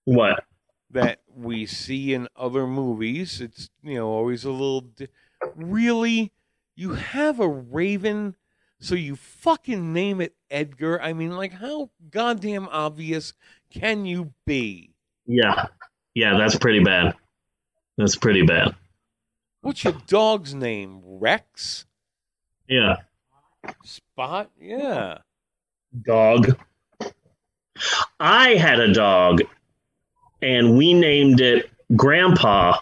what? 0.04 0.44
that 0.90 1.20
we 1.34 1.66
see 1.66 2.14
in 2.14 2.28
other 2.36 2.66
movies. 2.66 3.40
It's 3.40 3.70
you 3.82 3.94
know 3.96 4.08
always 4.08 4.44
a 4.44 4.50
little 4.50 4.82
di- 4.82 5.08
really. 5.56 6.30
You 6.76 6.92
have 6.94 7.40
a 7.40 7.48
raven, 7.48 8.36
so 8.84 8.94
you 8.94 9.16
fucking 9.16 9.94
name 9.94 10.20
it 10.20 10.34
Edgar. 10.50 11.00
I 11.00 11.14
mean, 11.14 11.34
like 11.34 11.52
how 11.52 11.88
goddamn 12.10 12.68
obvious 12.68 13.32
can 13.70 14.04
you 14.04 14.34
be? 14.44 14.90
Yeah. 15.26 15.68
Yeah, 16.14 16.36
that's 16.36 16.56
pretty 16.56 16.84
bad. 16.84 17.14
That's 17.96 18.14
pretty 18.14 18.42
bad. 18.42 18.74
What's 19.62 19.84
your 19.84 19.94
dog's 20.06 20.54
name? 20.54 21.00
Rex. 21.02 21.86
Yeah. 22.68 22.96
Spot, 23.84 24.50
yeah. 24.60 25.18
Dog. 26.02 26.60
I 28.20 28.50
had 28.50 28.80
a 28.80 28.92
dog, 28.92 29.40
and 30.42 30.76
we 30.76 30.92
named 30.92 31.40
it 31.40 31.70
Grandpa. 31.96 32.78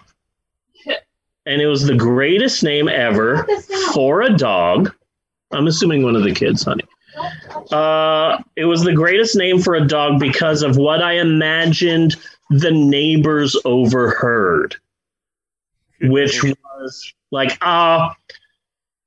And 1.45 1.61
it 1.61 1.67
was 1.67 1.85
the 1.85 1.97
greatest 1.97 2.63
name 2.63 2.89
ever 2.89 3.45
for 3.93 4.23
a 4.23 4.33
dog. 4.37 4.95
I'm 5.53 5.67
assuming 5.67 6.03
one 6.03 6.17
of 6.17 6.23
the 6.23 6.33
kids, 6.33 6.63
honey. 6.63 6.85
Uh, 7.71 8.43
it 8.57 8.65
was 8.65 8.83
the 8.83 8.93
greatest 8.93 9.37
name 9.37 9.61
for 9.61 9.75
a 9.75 9.87
dog 9.87 10.19
because 10.19 10.63
of 10.63 10.77
what 10.77 11.03
I 11.03 11.15
imagined 11.15 12.17
the 12.51 12.71
neighbors 12.71 13.57
overheard, 13.65 14.77
which 16.01 16.43
was 16.79 17.13
like, 17.31 17.57
ah, 17.63 18.11
uh, 18.11 18.15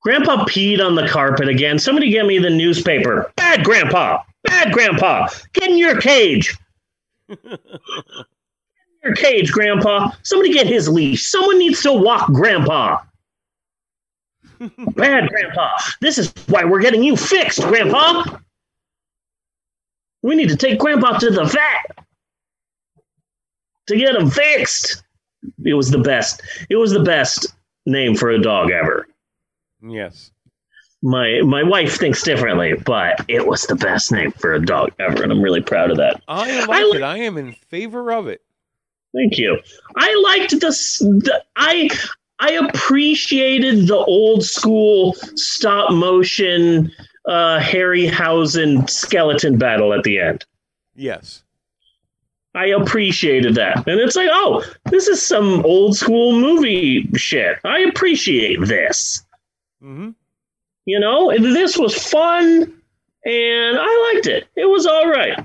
Grandpa 0.02 0.44
peed 0.44 0.84
on 0.84 0.94
the 0.94 1.08
carpet 1.08 1.48
again. 1.48 1.80
Somebody 1.80 2.10
get 2.10 2.26
me 2.26 2.38
the 2.38 2.50
newspaper. 2.50 3.32
Bad 3.34 3.64
Grandpa. 3.64 4.22
Bad 4.44 4.72
Grandpa. 4.72 5.28
Get 5.52 5.70
in 5.70 5.78
your 5.78 6.00
cage. 6.00 6.56
In 7.28 7.48
your 9.02 9.16
cage, 9.16 9.50
Grandpa. 9.50 10.10
Somebody 10.22 10.52
get 10.52 10.66
his 10.66 10.88
leash. 10.88 11.26
Someone 11.26 11.58
needs 11.58 11.82
to 11.82 11.92
walk 11.92 12.26
Grandpa. 12.28 13.00
Bad 14.58 15.28
Grandpa. 15.28 15.70
This 16.00 16.18
is 16.18 16.32
why 16.48 16.64
we're 16.64 16.80
getting 16.80 17.02
you 17.02 17.16
fixed, 17.16 17.62
Grandpa. 17.62 18.38
We 20.22 20.34
need 20.34 20.48
to 20.48 20.56
take 20.56 20.78
Grandpa 20.78 21.18
to 21.18 21.30
the 21.30 21.44
vet 21.44 22.06
to 23.86 23.96
get 23.96 24.14
him 24.14 24.30
fixed. 24.30 25.02
It 25.64 25.74
was 25.74 25.90
the 25.90 25.98
best. 25.98 26.42
It 26.68 26.76
was 26.76 26.92
the 26.92 27.02
best 27.02 27.54
name 27.86 28.16
for 28.16 28.30
a 28.30 28.40
dog 28.40 28.70
ever. 28.70 29.06
Yes. 29.80 30.32
My 31.02 31.40
my 31.42 31.62
wife 31.62 31.96
thinks 31.98 32.22
differently, 32.22 32.74
but 32.74 33.24
it 33.28 33.46
was 33.46 33.62
the 33.62 33.76
best 33.76 34.10
name 34.10 34.32
for 34.32 34.54
a 34.54 34.64
dog 34.64 34.92
ever, 34.98 35.22
and 35.22 35.30
I'm 35.30 35.42
really 35.42 35.60
proud 35.60 35.90
of 35.90 35.98
that. 35.98 36.20
I 36.26 36.64
like 36.64 36.70
I 36.70 36.96
it. 36.96 37.02
I 37.02 37.18
am 37.18 37.36
in 37.36 37.52
favor 37.52 38.12
of 38.12 38.26
it. 38.26 38.42
Thank 39.14 39.38
you. 39.38 39.60
I 39.94 40.22
liked 40.24 40.58
this. 40.60 40.98
The, 40.98 41.44
I 41.54 41.90
I 42.38 42.52
appreciated 42.52 43.86
the 43.86 43.96
old 43.96 44.44
school 44.44 45.14
stop 45.34 45.92
motion 45.92 46.92
uh, 47.26 47.58
Harryhausen 47.60 48.88
skeleton 48.88 49.58
battle 49.58 49.92
at 49.92 50.04
the 50.04 50.18
end. 50.18 50.44
Yes. 50.94 51.42
I 52.54 52.66
appreciated 52.66 53.54
that. 53.56 53.86
And 53.86 54.00
it's 54.00 54.16
like, 54.16 54.30
oh, 54.30 54.64
this 54.86 55.08
is 55.08 55.22
some 55.22 55.64
old 55.64 55.96
school 55.96 56.38
movie 56.40 57.08
shit. 57.14 57.58
I 57.64 57.80
appreciate 57.80 58.60
this. 58.66 59.22
Mm-hmm. 59.82 60.10
You 60.86 61.00
know, 61.00 61.36
this 61.38 61.76
was 61.76 61.94
fun 61.94 62.62
and 63.26 63.78
I 63.78 64.12
liked 64.14 64.26
it. 64.26 64.46
It 64.56 64.66
was 64.66 64.86
all 64.86 65.08
right. 65.10 65.38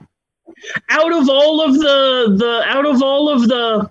Out 0.89 1.11
of 1.11 1.27
all 1.27 1.61
of 1.61 1.73
the 1.73 2.35
the 2.37 2.63
out 2.65 2.85
of 2.85 3.01
all 3.01 3.27
of 3.27 3.47
the 3.47 3.89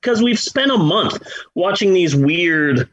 because 0.00 0.22
we've 0.22 0.38
spent 0.38 0.70
a 0.70 0.78
month 0.78 1.22
watching 1.54 1.92
these 1.92 2.14
weird 2.16 2.88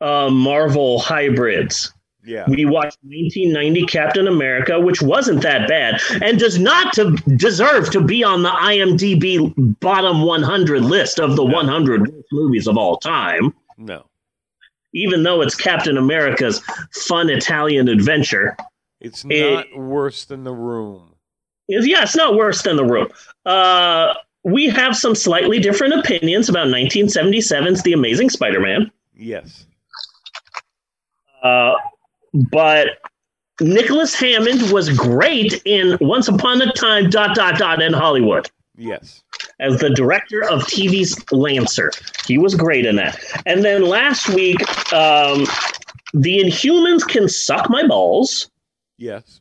uh, 0.00 0.28
Marvel 0.30 0.98
hybrids. 0.98 1.92
Yeah. 2.24 2.44
We 2.48 2.64
watched 2.64 2.98
1990 3.02 3.86
Captain 3.86 4.26
America, 4.26 4.80
which 4.80 5.02
wasn't 5.02 5.42
that 5.42 5.68
bad 5.68 6.00
and 6.22 6.38
does 6.38 6.58
not 6.58 6.94
to 6.94 7.16
deserve 7.36 7.90
to 7.90 8.00
be 8.00 8.24
on 8.24 8.42
the 8.42 8.50
IMDb 8.50 9.52
bottom 9.80 10.22
100 10.22 10.82
list 10.82 11.20
of 11.20 11.36
the 11.36 11.44
no. 11.44 11.52
100 11.52 12.24
movies 12.32 12.66
of 12.66 12.78
all 12.78 12.96
time. 12.96 13.54
No. 13.76 14.06
Even 14.94 15.22
though 15.22 15.42
it's 15.42 15.54
Captain 15.54 15.98
America's 15.98 16.62
fun 16.92 17.28
Italian 17.28 17.88
adventure. 17.88 18.56
It's 19.00 19.24
not 19.24 19.34
it, 19.34 19.78
worse 19.78 20.24
than 20.24 20.44
The 20.44 20.54
Room. 20.54 21.14
Yeah, 21.68 22.04
it's 22.04 22.16
not 22.16 22.36
worse 22.36 22.62
than 22.62 22.76
The 22.76 22.84
Room. 22.84 23.08
Uh, 23.44 24.14
we 24.44 24.66
have 24.68 24.94
some 24.94 25.14
slightly 25.14 25.58
different 25.58 25.94
opinions 25.94 26.48
about 26.48 26.68
1977's 26.68 27.82
The 27.82 27.94
Amazing 27.94 28.30
Spider 28.30 28.60
Man. 28.60 28.90
Yes. 29.16 29.66
Uh, 31.42 31.74
but 32.34 32.88
Nicholas 33.60 34.14
Hammond 34.14 34.70
was 34.70 34.90
great 34.90 35.62
in 35.64 35.96
Once 36.00 36.28
Upon 36.28 36.60
a 36.60 36.70
Time, 36.72 37.08
dot, 37.08 37.34
dot, 37.34 37.58
dot, 37.58 37.80
in 37.80 37.92
Hollywood. 37.92 38.50
Yes. 38.76 39.22
As 39.60 39.78
the 39.78 39.90
director 39.90 40.42
of 40.42 40.62
TV's 40.64 41.24
Lancer. 41.32 41.90
He 42.26 42.38
was 42.38 42.54
great 42.54 42.84
in 42.84 42.96
that. 42.96 43.18
And 43.46 43.64
then 43.64 43.82
last 43.82 44.28
week, 44.28 44.60
um, 44.92 45.46
The 46.12 46.40
Inhumans 46.40 47.06
Can 47.06 47.28
Suck 47.28 47.70
My 47.70 47.86
Balls. 47.86 48.50
Yes. 48.98 49.40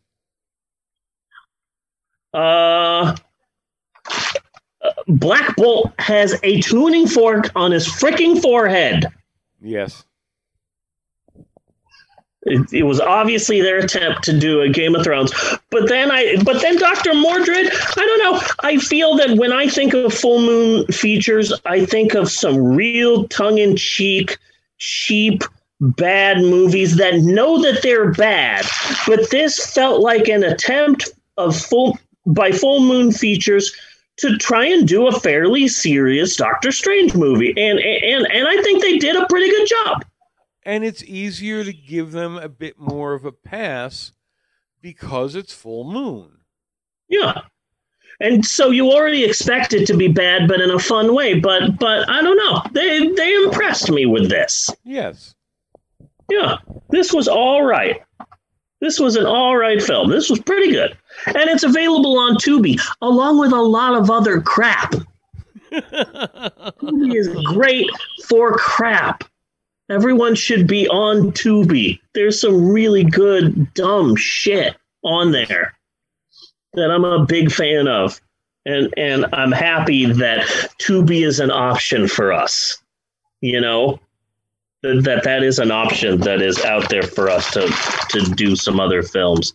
Uh, 2.34 3.16
Black 5.08 5.56
Bolt 5.56 5.94
has 6.00 6.40
a 6.44 6.62
tuning 6.62 7.08
fork 7.08 7.52
on 7.56 7.72
his 7.72 7.88
freaking 7.88 8.42
forehead. 8.42 9.06
Yes. 9.62 10.04
It, 12.46 12.74
it, 12.74 12.84
was 12.84 13.00
obviously 13.00 13.62
their 13.62 13.78
attempt 13.78 14.24
to 14.26 14.38
do 14.38 14.60
a 14.60 14.68
Game 14.68 14.96
of 14.96 15.06
Thrones, 15.06 15.32
but 15.70 15.88
then 15.88 16.12
I, 16.12 16.36
but 16.44 16.62
then 16.62 16.78
Doctor 16.78 17.12
Mordrid, 17.12 17.70
I 17.98 18.06
don't 18.06 18.20
know. 18.20 18.42
I 18.60 18.78
feel 18.78 19.16
that 19.16 19.38
when 19.38 19.54
I 19.54 19.68
think 19.68 19.94
of 19.94 20.14
full 20.14 20.42
moon 20.42 20.86
features, 20.88 21.54
I 21.66 21.86
think 21.86 22.16
of 22.16 22.30
some 22.30 22.58
real 22.58 23.30
tongue-in-cheek, 23.30 24.38
cheap, 24.78 25.44
bad 25.80 26.40
movies 26.40 26.98
that 26.98 27.16
know 27.20 27.62
that 27.62 27.82
they're 27.82 28.12
bad. 28.12 28.66
But 29.08 29.30
this 29.30 29.74
felt 29.74 30.02
like 30.02 30.28
an 30.28 30.44
attempt 30.44 31.10
of 31.38 31.56
full 31.56 31.98
by 32.26 32.52
Full 32.52 32.82
Moon 32.82 33.12
Features 33.12 33.74
to 34.18 34.38
try 34.38 34.66
and 34.66 34.88
do 34.88 35.08
a 35.08 35.20
fairly 35.20 35.68
serious 35.68 36.36
Doctor 36.36 36.72
Strange 36.72 37.16
movie, 37.16 37.50
and 37.50 37.80
and 37.80 38.28
and 38.32 38.48
I 38.48 38.62
think 38.62 38.82
they 38.82 38.98
did 38.98 39.16
a 39.16 39.28
pretty 39.28 39.50
good 39.50 39.68
job. 39.68 40.06
And 40.66 40.84
it's 40.84 41.04
easier 41.04 41.64
to 41.64 41.74
give 41.74 42.12
them 42.12 42.38
a 42.38 42.48
bit 42.48 42.80
more 42.80 43.14
of 43.14 43.26
a 43.26 43.32
pass 43.32 44.14
because 44.82 45.36
it's 45.36 45.54
full 45.54 45.84
moon. 45.84 46.38
Yeah. 47.10 47.42
And 48.20 48.46
so 48.46 48.70
you 48.70 48.92
already 48.92 49.26
expect 49.26 49.74
it 49.74 49.86
to 49.88 49.98
be 49.98 50.08
bad, 50.08 50.48
but 50.48 50.62
in 50.62 50.72
a 50.72 50.80
fun 50.80 51.14
way. 51.14 51.40
But 51.40 51.78
but 51.80 52.10
I 52.10 52.22
don't 52.22 52.38
know. 52.38 52.62
They 52.72 53.08
they 53.10 53.34
impressed 53.44 53.92
me 53.92 54.06
with 54.06 54.30
this. 54.30 54.70
Yes. 54.84 55.36
Yeah. 56.30 56.58
This 56.90 57.12
was 57.12 57.28
all 57.28 57.64
right. 57.64 58.02
This 58.84 59.00
was 59.00 59.16
an 59.16 59.26
all 59.26 59.56
right 59.56 59.82
film. 59.82 60.10
This 60.10 60.30
was 60.30 60.42
pretty 60.42 60.74
good. 60.74 60.98
And 61.26 61.50
it's 61.50 61.64
available 61.64 62.20
on 62.20 62.36
Tubi, 62.36 62.78
along 63.02 63.40
with 63.40 63.54
a 63.54 63.62
lot 63.62 63.96
of 63.96 64.12
other 64.12 64.42
crap. 64.42 64.94
Tubi 65.72 67.16
is 67.16 67.30
great 67.46 67.90
for 68.28 68.58
crap. 68.58 69.24
Everyone 69.90 70.36
should 70.36 70.68
be 70.68 70.86
on 70.90 71.32
Tubi. 71.32 72.02
There's 72.14 72.42
some 72.42 72.74
really 72.74 73.06
good, 73.06 73.74
dumb 73.74 74.18
shit 74.18 74.76
on 75.02 75.32
there 75.32 75.78
that 76.74 76.92
I'm 76.92 77.06
a 77.06 77.26
big 77.26 77.54
fan 77.54 77.88
of. 77.88 78.20
And 78.66 78.94
and 78.98 79.28
I'm 79.32 79.54
happy 79.54 80.08
that 80.08 80.42
Tubi 80.82 81.26
is 81.26 81.40
an 81.40 81.52
option 81.52 82.10
for 82.10 82.34
us. 82.34 82.84
You 83.40 83.62
know, 83.62 84.02
that 84.84 85.22
that 85.24 85.44
is 85.44 85.60
an 85.60 85.72
option 85.72 86.20
that 86.22 86.42
is 86.42 86.64
out 86.64 86.90
there 86.90 87.04
for 87.04 87.30
us 87.30 87.52
to 87.52 87.68
to 88.10 88.22
do 88.36 88.56
some 88.56 88.80
other 88.80 89.02
films. 89.02 89.54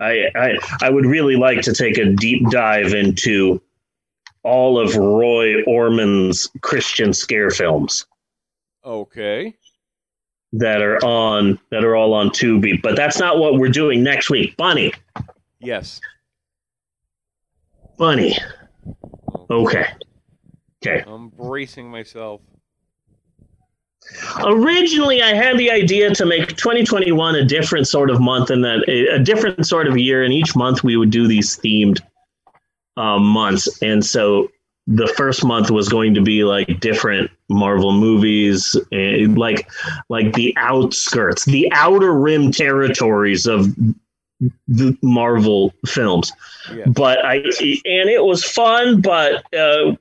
I 0.00 0.28
I, 0.34 0.58
I 0.82 0.90
would 0.90 1.06
really 1.06 1.36
like 1.36 1.60
to 1.62 1.74
take 1.74 1.98
a 1.98 2.12
deep 2.12 2.48
dive 2.50 2.94
into 2.94 3.60
all 4.44 4.78
of 4.78 4.96
Ron 4.96 5.64
Ormond's 5.66 6.50
Christian 6.62 7.12
scare 7.12 7.50
films. 7.50 8.06
Okay 8.84 9.54
that 10.52 10.80
are 10.80 11.04
on 11.04 11.58
that 11.70 11.84
are 11.84 11.96
all 11.96 12.14
on 12.14 12.30
Tubi. 12.30 12.80
But 12.80 12.96
that's 12.96 13.18
not 13.18 13.38
what 13.38 13.54
we're 13.54 13.68
doing 13.68 14.02
next 14.02 14.30
week. 14.30 14.56
Bunny. 14.56 14.92
Yes. 15.60 16.00
Bunny. 17.98 18.36
Okay. 19.50 19.86
Okay. 20.82 21.04
I'm 21.06 21.28
bracing 21.28 21.90
myself. 21.90 22.40
Originally, 24.44 25.22
I 25.22 25.34
had 25.34 25.58
the 25.58 25.70
idea 25.70 26.14
to 26.14 26.26
make 26.26 26.48
2021 26.48 27.34
a 27.34 27.44
different 27.44 27.86
sort 27.86 28.10
of 28.10 28.20
month 28.20 28.50
and 28.50 28.64
that 28.64 28.88
a, 28.88 29.18
different 29.18 29.66
sort 29.66 29.86
of 29.86 29.96
year. 29.96 30.22
And 30.22 30.32
each 30.32 30.56
month 30.56 30.82
we 30.82 30.96
would 30.96 31.10
do 31.10 31.26
these 31.26 31.56
themed 31.58 32.00
uh, 32.96 33.18
months. 33.18 33.82
And 33.82 34.04
so 34.04 34.50
the 34.86 35.06
first 35.06 35.44
month 35.44 35.70
was 35.70 35.88
going 35.88 36.14
to 36.14 36.22
be 36.22 36.44
like 36.44 36.80
different 36.80 37.30
Marvel 37.50 37.92
movies, 37.92 38.76
and 38.90 39.36
like 39.36 39.70
like 40.08 40.32
the 40.32 40.54
outskirts, 40.56 41.44
the 41.44 41.70
outer 41.72 42.12
rim 42.12 42.50
territories 42.50 43.46
of 43.46 43.74
the 44.66 44.96
Marvel 45.02 45.74
films. 45.86 46.32
Yeah. 46.74 46.86
But 46.86 47.24
I 47.24 47.36
and 47.36 48.08
it 48.08 48.24
was 48.24 48.44
fun, 48.44 49.02
but 49.02 49.44
uh, 49.54 49.96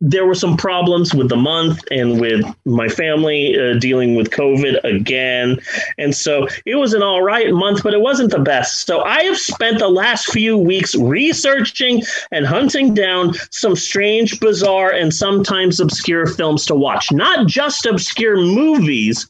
there 0.00 0.26
were 0.26 0.34
some 0.34 0.56
problems 0.56 1.12
with 1.12 1.28
the 1.28 1.36
month 1.36 1.82
and 1.90 2.20
with 2.20 2.44
my 2.64 2.88
family 2.88 3.58
uh, 3.58 3.78
dealing 3.78 4.14
with 4.14 4.30
COVID 4.30 4.82
again. 4.84 5.58
And 5.98 6.14
so 6.14 6.46
it 6.66 6.76
was 6.76 6.94
an 6.94 7.02
all 7.02 7.22
right 7.22 7.52
month, 7.52 7.82
but 7.82 7.94
it 7.94 8.00
wasn't 8.00 8.30
the 8.30 8.38
best. 8.38 8.86
So 8.86 9.02
I 9.02 9.24
have 9.24 9.36
spent 9.36 9.80
the 9.80 9.88
last 9.88 10.26
few 10.26 10.56
weeks 10.56 10.94
researching 10.94 12.02
and 12.30 12.46
hunting 12.46 12.94
down 12.94 13.34
some 13.50 13.74
strange, 13.74 14.38
bizarre, 14.38 14.92
and 14.92 15.12
sometimes 15.12 15.80
obscure 15.80 16.26
films 16.26 16.64
to 16.66 16.76
watch. 16.76 17.10
Not 17.10 17.48
just 17.48 17.84
obscure 17.84 18.36
movies, 18.36 19.28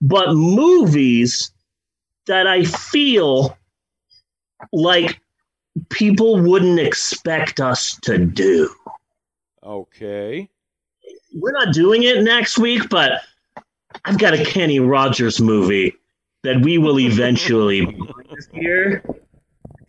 but 0.00 0.34
movies 0.34 1.52
that 2.26 2.48
I 2.48 2.64
feel 2.64 3.56
like 4.72 5.20
people 5.88 6.40
wouldn't 6.40 6.80
expect 6.80 7.60
us 7.60 7.96
to 8.02 8.18
do. 8.18 8.74
Okay. 9.62 10.48
We're 11.34 11.52
not 11.52 11.74
doing 11.74 12.02
it 12.02 12.22
next 12.22 12.58
week, 12.58 12.88
but 12.88 13.22
I've 14.04 14.18
got 14.18 14.34
a 14.34 14.44
Kenny 14.44 14.80
Rogers 14.80 15.40
movie 15.40 15.94
that 16.42 16.62
we 16.62 16.78
will 16.78 16.98
eventually 16.98 17.98
here. 18.52 19.04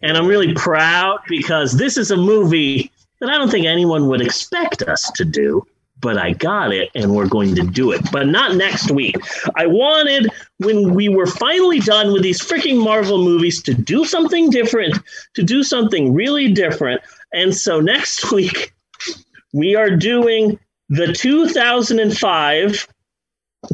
And 0.02 0.18
I'm 0.18 0.28
really 0.28 0.54
proud 0.54 1.20
because 1.28 1.78
this 1.78 1.98
is 1.98 2.12
a 2.12 2.18
movie 2.18 2.92
that 3.20 3.30
I 3.30 3.38
don't 3.38 3.50
think 3.50 3.66
anyone 3.66 4.08
would 4.08 4.22
expect 4.22 4.82
us 4.82 5.12
to 5.12 5.24
do, 5.24 5.66
but 6.00 6.18
I 6.18 6.34
got 6.34 6.74
it 6.74 6.90
and 6.96 7.16
we're 7.16 7.30
going 7.30 7.56
to 7.56 7.62
do 7.62 7.92
it. 7.92 8.02
But 8.12 8.28
not 8.28 8.56
next 8.56 8.92
week. 8.92 9.16
I 9.56 9.68
wanted, 9.68 10.28
when 10.58 10.96
we 10.96 11.08
were 11.08 11.28
finally 11.28 11.80
done 11.80 12.12
with 12.12 12.24
these 12.24 12.42
freaking 12.42 12.84
Marvel 12.84 13.24
movies, 13.24 13.62
to 13.64 13.74
do 13.74 14.04
something 14.06 14.50
different, 14.50 14.98
to 15.36 15.44
do 15.44 15.64
something 15.64 16.14
really 16.14 16.52
different. 16.52 17.02
And 17.32 17.56
so 17.56 17.80
next 17.80 18.32
week, 18.34 18.74
we 19.54 19.76
are 19.76 19.90
doing 19.90 20.60
the 20.90 21.14
2005, 21.14 22.88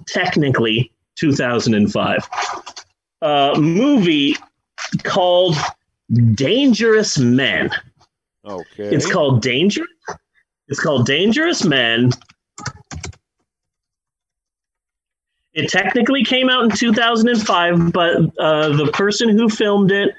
technically 0.08 0.92
2005, 1.16 2.30
uh, 3.22 3.56
movie 3.60 4.36
called 5.04 5.56
Dangerous 6.34 7.18
Men. 7.18 7.72
Okay. 8.46 8.96
It's 8.96 9.12
called 9.12 9.42
Danger. 9.42 9.84
It's 10.68 10.80
called 10.80 11.06
Dangerous 11.06 11.66
Men. 11.66 12.12
It 15.54 15.70
technically 15.70 16.24
came 16.24 16.50
out 16.50 16.66
in 16.66 16.70
2005, 16.70 17.92
but 17.92 18.18
uh, 18.38 18.70
the 18.78 18.92
person 18.94 19.30
who 19.30 19.50
filmed 19.50 19.92
it 19.92 20.14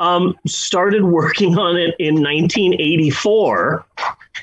um, 0.00 0.34
started 0.46 1.04
working 1.04 1.56
on 1.58 1.76
it 1.76 1.94
in 1.98 2.14
1984. 2.14 3.86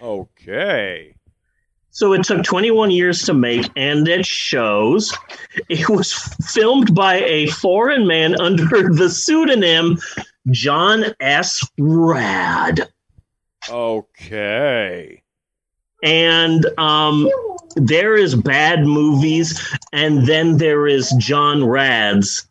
Okay. 0.02 1.13
So 1.89 2.13
it 2.13 2.24
took 2.24 2.43
21 2.43 2.91
years 2.91 3.24
to 3.24 3.34
make, 3.34 3.70
and 3.76 4.08
it 4.08 4.26
shows. 4.26 5.17
It 5.67 5.89
was 5.89 6.13
filmed 6.13 6.93
by 6.93 7.24
a 7.24 7.48
foreign 7.48 8.06
man 8.06 8.39
under 8.39 8.93
the 8.93 9.10
pseudonym 9.10 9.98
John 10.52 11.06
S. 11.20 11.67
Rad. 11.80 12.88
Okay. 13.67 15.24
And 16.04 16.67
um, 16.78 17.28
there 17.76 18.15
is 18.15 18.36
bad 18.36 18.86
movies, 18.86 19.60
and 19.91 20.28
then 20.28 20.58
there 20.58 20.86
is 20.86 21.12
John 21.17 21.65
Rad's 21.65 22.48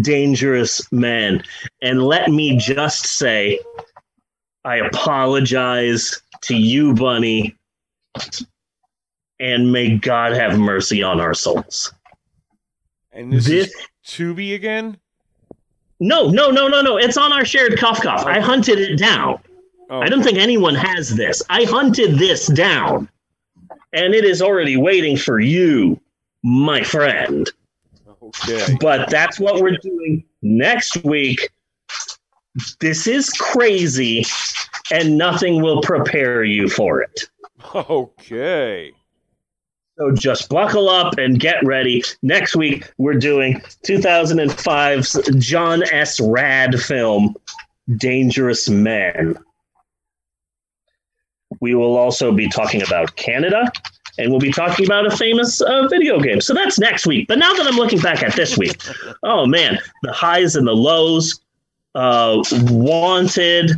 Dangerous 0.00 0.90
Men. 0.92 1.42
And 1.82 2.02
let 2.02 2.30
me 2.30 2.56
just 2.56 3.06
say, 3.06 3.58
I 4.64 4.76
apologize 4.76 6.22
to 6.42 6.56
you, 6.56 6.94
Bunny, 6.94 7.56
and 9.38 9.72
may 9.72 9.96
God 9.96 10.32
have 10.32 10.58
mercy 10.58 11.02
on 11.02 11.20
our 11.20 11.34
souls. 11.34 11.92
And 13.12 13.32
this, 13.32 13.46
this 13.46 13.68
is 13.68 13.74
Tubi 14.04 14.54
again? 14.54 14.98
No, 16.00 16.28
no, 16.28 16.50
no, 16.50 16.68
no, 16.68 16.82
no. 16.82 16.98
It's 16.98 17.16
on 17.16 17.32
our 17.32 17.44
shared 17.44 17.78
cough. 17.78 18.04
I 18.04 18.40
hunted 18.40 18.78
it 18.78 18.96
down. 18.96 19.40
Oh. 19.88 20.00
I 20.00 20.08
don't 20.08 20.22
think 20.22 20.38
anyone 20.38 20.74
has 20.74 21.14
this. 21.14 21.42
I 21.48 21.64
hunted 21.64 22.18
this 22.18 22.48
down, 22.48 23.08
and 23.92 24.14
it 24.14 24.24
is 24.24 24.42
already 24.42 24.76
waiting 24.76 25.16
for 25.16 25.38
you, 25.38 26.00
my 26.42 26.82
friend. 26.82 27.50
Okay. 28.26 28.76
But 28.80 29.10
that's 29.10 29.38
what 29.38 29.60
we're 29.60 29.76
doing 29.78 30.24
next 30.42 31.02
week. 31.04 31.50
This 32.80 33.06
is 33.06 33.30
crazy, 33.30 34.24
and 34.90 35.18
nothing 35.18 35.62
will 35.62 35.82
prepare 35.82 36.42
you 36.42 36.68
for 36.68 37.02
it. 37.02 37.28
Okay. 37.74 38.92
So 39.98 40.12
just 40.12 40.48
buckle 40.50 40.88
up 40.88 41.16
and 41.18 41.40
get 41.40 41.64
ready. 41.64 42.02
Next 42.22 42.54
week, 42.54 42.92
we're 42.98 43.14
doing 43.14 43.60
2005's 43.84 45.44
John 45.44 45.82
S. 45.84 46.20
Rad 46.20 46.78
film, 46.80 47.34
Dangerous 47.96 48.68
Man. 48.68 49.38
We 51.60 51.74
will 51.74 51.96
also 51.96 52.32
be 52.32 52.48
talking 52.48 52.82
about 52.82 53.16
Canada, 53.16 53.72
and 54.18 54.30
we'll 54.30 54.40
be 54.40 54.52
talking 54.52 54.86
about 54.86 55.06
a 55.06 55.16
famous 55.16 55.60
uh, 55.60 55.86
video 55.88 56.20
game. 56.20 56.40
So 56.40 56.54
that's 56.54 56.78
next 56.78 57.06
week. 57.06 57.28
But 57.28 57.38
now 57.38 57.52
that 57.54 57.66
I'm 57.66 57.76
looking 57.76 58.00
back 58.00 58.22
at 58.22 58.34
this 58.34 58.56
week, 58.56 58.80
oh 59.22 59.46
man, 59.46 59.78
the 60.02 60.12
highs 60.12 60.56
and 60.56 60.66
the 60.66 60.74
lows. 60.74 61.40
Uh, 61.94 62.42
Wanted, 62.52 63.70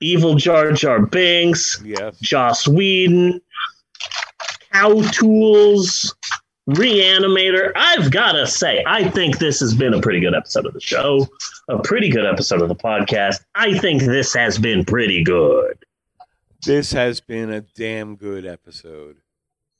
Evil 0.00 0.34
Jar 0.36 0.72
Jar 0.72 1.04
Binks, 1.04 1.82
yes. 1.84 2.18
Joss 2.18 2.66
Whedon, 2.66 3.38
Cow 4.72 5.02
Tools, 5.10 6.14
Reanimator. 6.70 7.72
I've 7.76 8.10
got 8.10 8.32
to 8.32 8.46
say, 8.46 8.82
I 8.86 9.10
think 9.10 9.38
this 9.38 9.60
has 9.60 9.74
been 9.74 9.92
a 9.92 10.00
pretty 10.00 10.20
good 10.20 10.34
episode 10.34 10.64
of 10.64 10.72
the 10.72 10.80
show, 10.80 11.28
a 11.68 11.78
pretty 11.78 12.08
good 12.08 12.24
episode 12.24 12.62
of 12.62 12.68
the 12.68 12.74
podcast. 12.74 13.44
I 13.54 13.78
think 13.78 14.02
this 14.02 14.32
has 14.32 14.58
been 14.58 14.84
pretty 14.84 15.22
good. 15.22 15.84
This 16.64 16.92
has 16.92 17.20
been 17.20 17.52
a 17.52 17.60
damn 17.60 18.16
good 18.16 18.46
episode. 18.46 19.16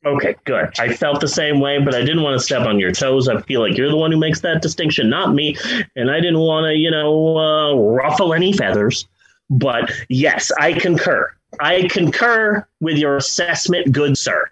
Okay, 0.05 0.35
good. 0.45 0.71
I 0.79 0.95
felt 0.95 1.21
the 1.21 1.29
same 1.29 1.61
way, 1.61 1.79
but 1.79 1.95
I 1.95 2.01
didn't 2.01 2.23
want 2.23 2.39
to 2.39 2.45
step 2.45 2.67
on 2.67 2.79
your 2.79 2.91
toes. 2.91 3.29
I 3.29 3.41
feel 3.43 3.61
like 3.61 3.77
you're 3.77 3.91
the 3.91 3.97
one 3.97 4.11
who 4.11 4.19
makes 4.19 4.41
that 4.41 4.63
distinction, 4.63 5.11
not 5.11 5.35
me. 5.35 5.57
And 5.95 6.11
I 6.11 6.21
didn't 6.21 6.39
want 6.39 6.65
to, 6.65 6.75
you 6.75 6.91
know, 6.91 7.37
uh, 7.37 7.75
ruffle 7.75 8.33
any 8.33 8.55
feathers. 8.55 9.07
But 9.51 9.93
yes, 10.09 10.51
I 10.59 10.73
concur. 10.73 11.31
I 11.61 11.89
concur 11.89 12.67
with 12.81 12.97
your 12.97 13.17
assessment, 13.17 13.93
good 13.93 14.17
sir. 14.17 14.49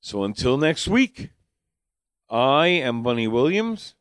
So 0.00 0.22
until 0.22 0.56
next 0.56 0.86
week, 0.86 1.30
I 2.28 2.68
am 2.68 3.02
Bunny 3.02 3.26
Williams. 3.26 3.94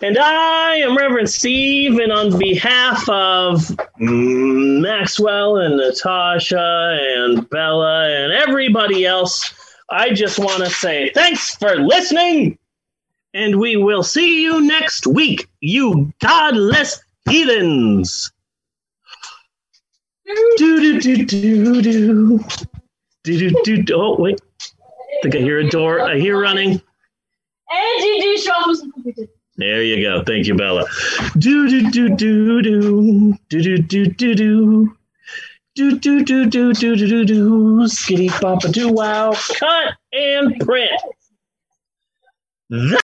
And 0.00 0.18
I 0.18 0.76
am 0.76 0.96
Reverend 0.96 1.30
Steve, 1.30 1.98
and 1.98 2.12
on 2.12 2.38
behalf 2.38 3.08
of 3.08 3.76
Maxwell 3.98 5.58
and 5.58 5.76
Natasha 5.76 6.98
and 7.00 7.48
Bella 7.50 8.08
and 8.08 8.32
everybody 8.32 9.06
else, 9.06 9.54
I 9.90 10.10
just 10.10 10.38
want 10.38 10.64
to 10.64 10.70
say 10.70 11.10
thanks 11.14 11.54
for 11.56 11.76
listening, 11.76 12.58
and 13.34 13.58
we 13.60 13.76
will 13.76 14.02
see 14.02 14.42
you 14.42 14.60
next 14.60 15.06
week, 15.06 15.48
you 15.60 16.12
godless 16.20 17.02
heathens. 17.28 18.32
Do 20.24 20.80
do 20.80 21.00
do 21.00 21.24
do 21.24 21.82
do 21.82 22.40
do 23.24 23.50
do 23.64 23.82
do. 23.82 23.94
Oh 23.94 24.16
wait, 24.18 24.40
I 24.60 25.22
think 25.22 25.34
I 25.34 25.38
hear 25.38 25.58
a 25.58 25.68
door. 25.68 26.00
I 26.00 26.18
hear 26.18 26.40
running. 26.40 26.80
There 29.56 29.82
you 29.82 30.02
go. 30.02 30.24
Thank 30.24 30.46
you, 30.46 30.54
Bella. 30.54 30.86
Do 31.38 31.68
do 31.68 31.90
do 31.90 32.16
do 32.16 32.62
do 32.62 32.62
do 32.62 33.34
do 33.48 33.78
do 33.78 34.06
do 34.06 34.34
do. 34.34 34.96
Do 35.74 35.98
do 35.98 36.22
do 36.22 36.50
do 36.50 36.74
do 36.74 36.96
do 36.96 37.06
do 37.08 37.24
do 37.24 37.80
skitty 37.86 38.28
papa 38.28 38.68
do 38.68 38.92
wow 38.92 39.32
cut 39.58 39.94
and 40.12 40.60
print. 40.60 41.00
That 42.68 43.00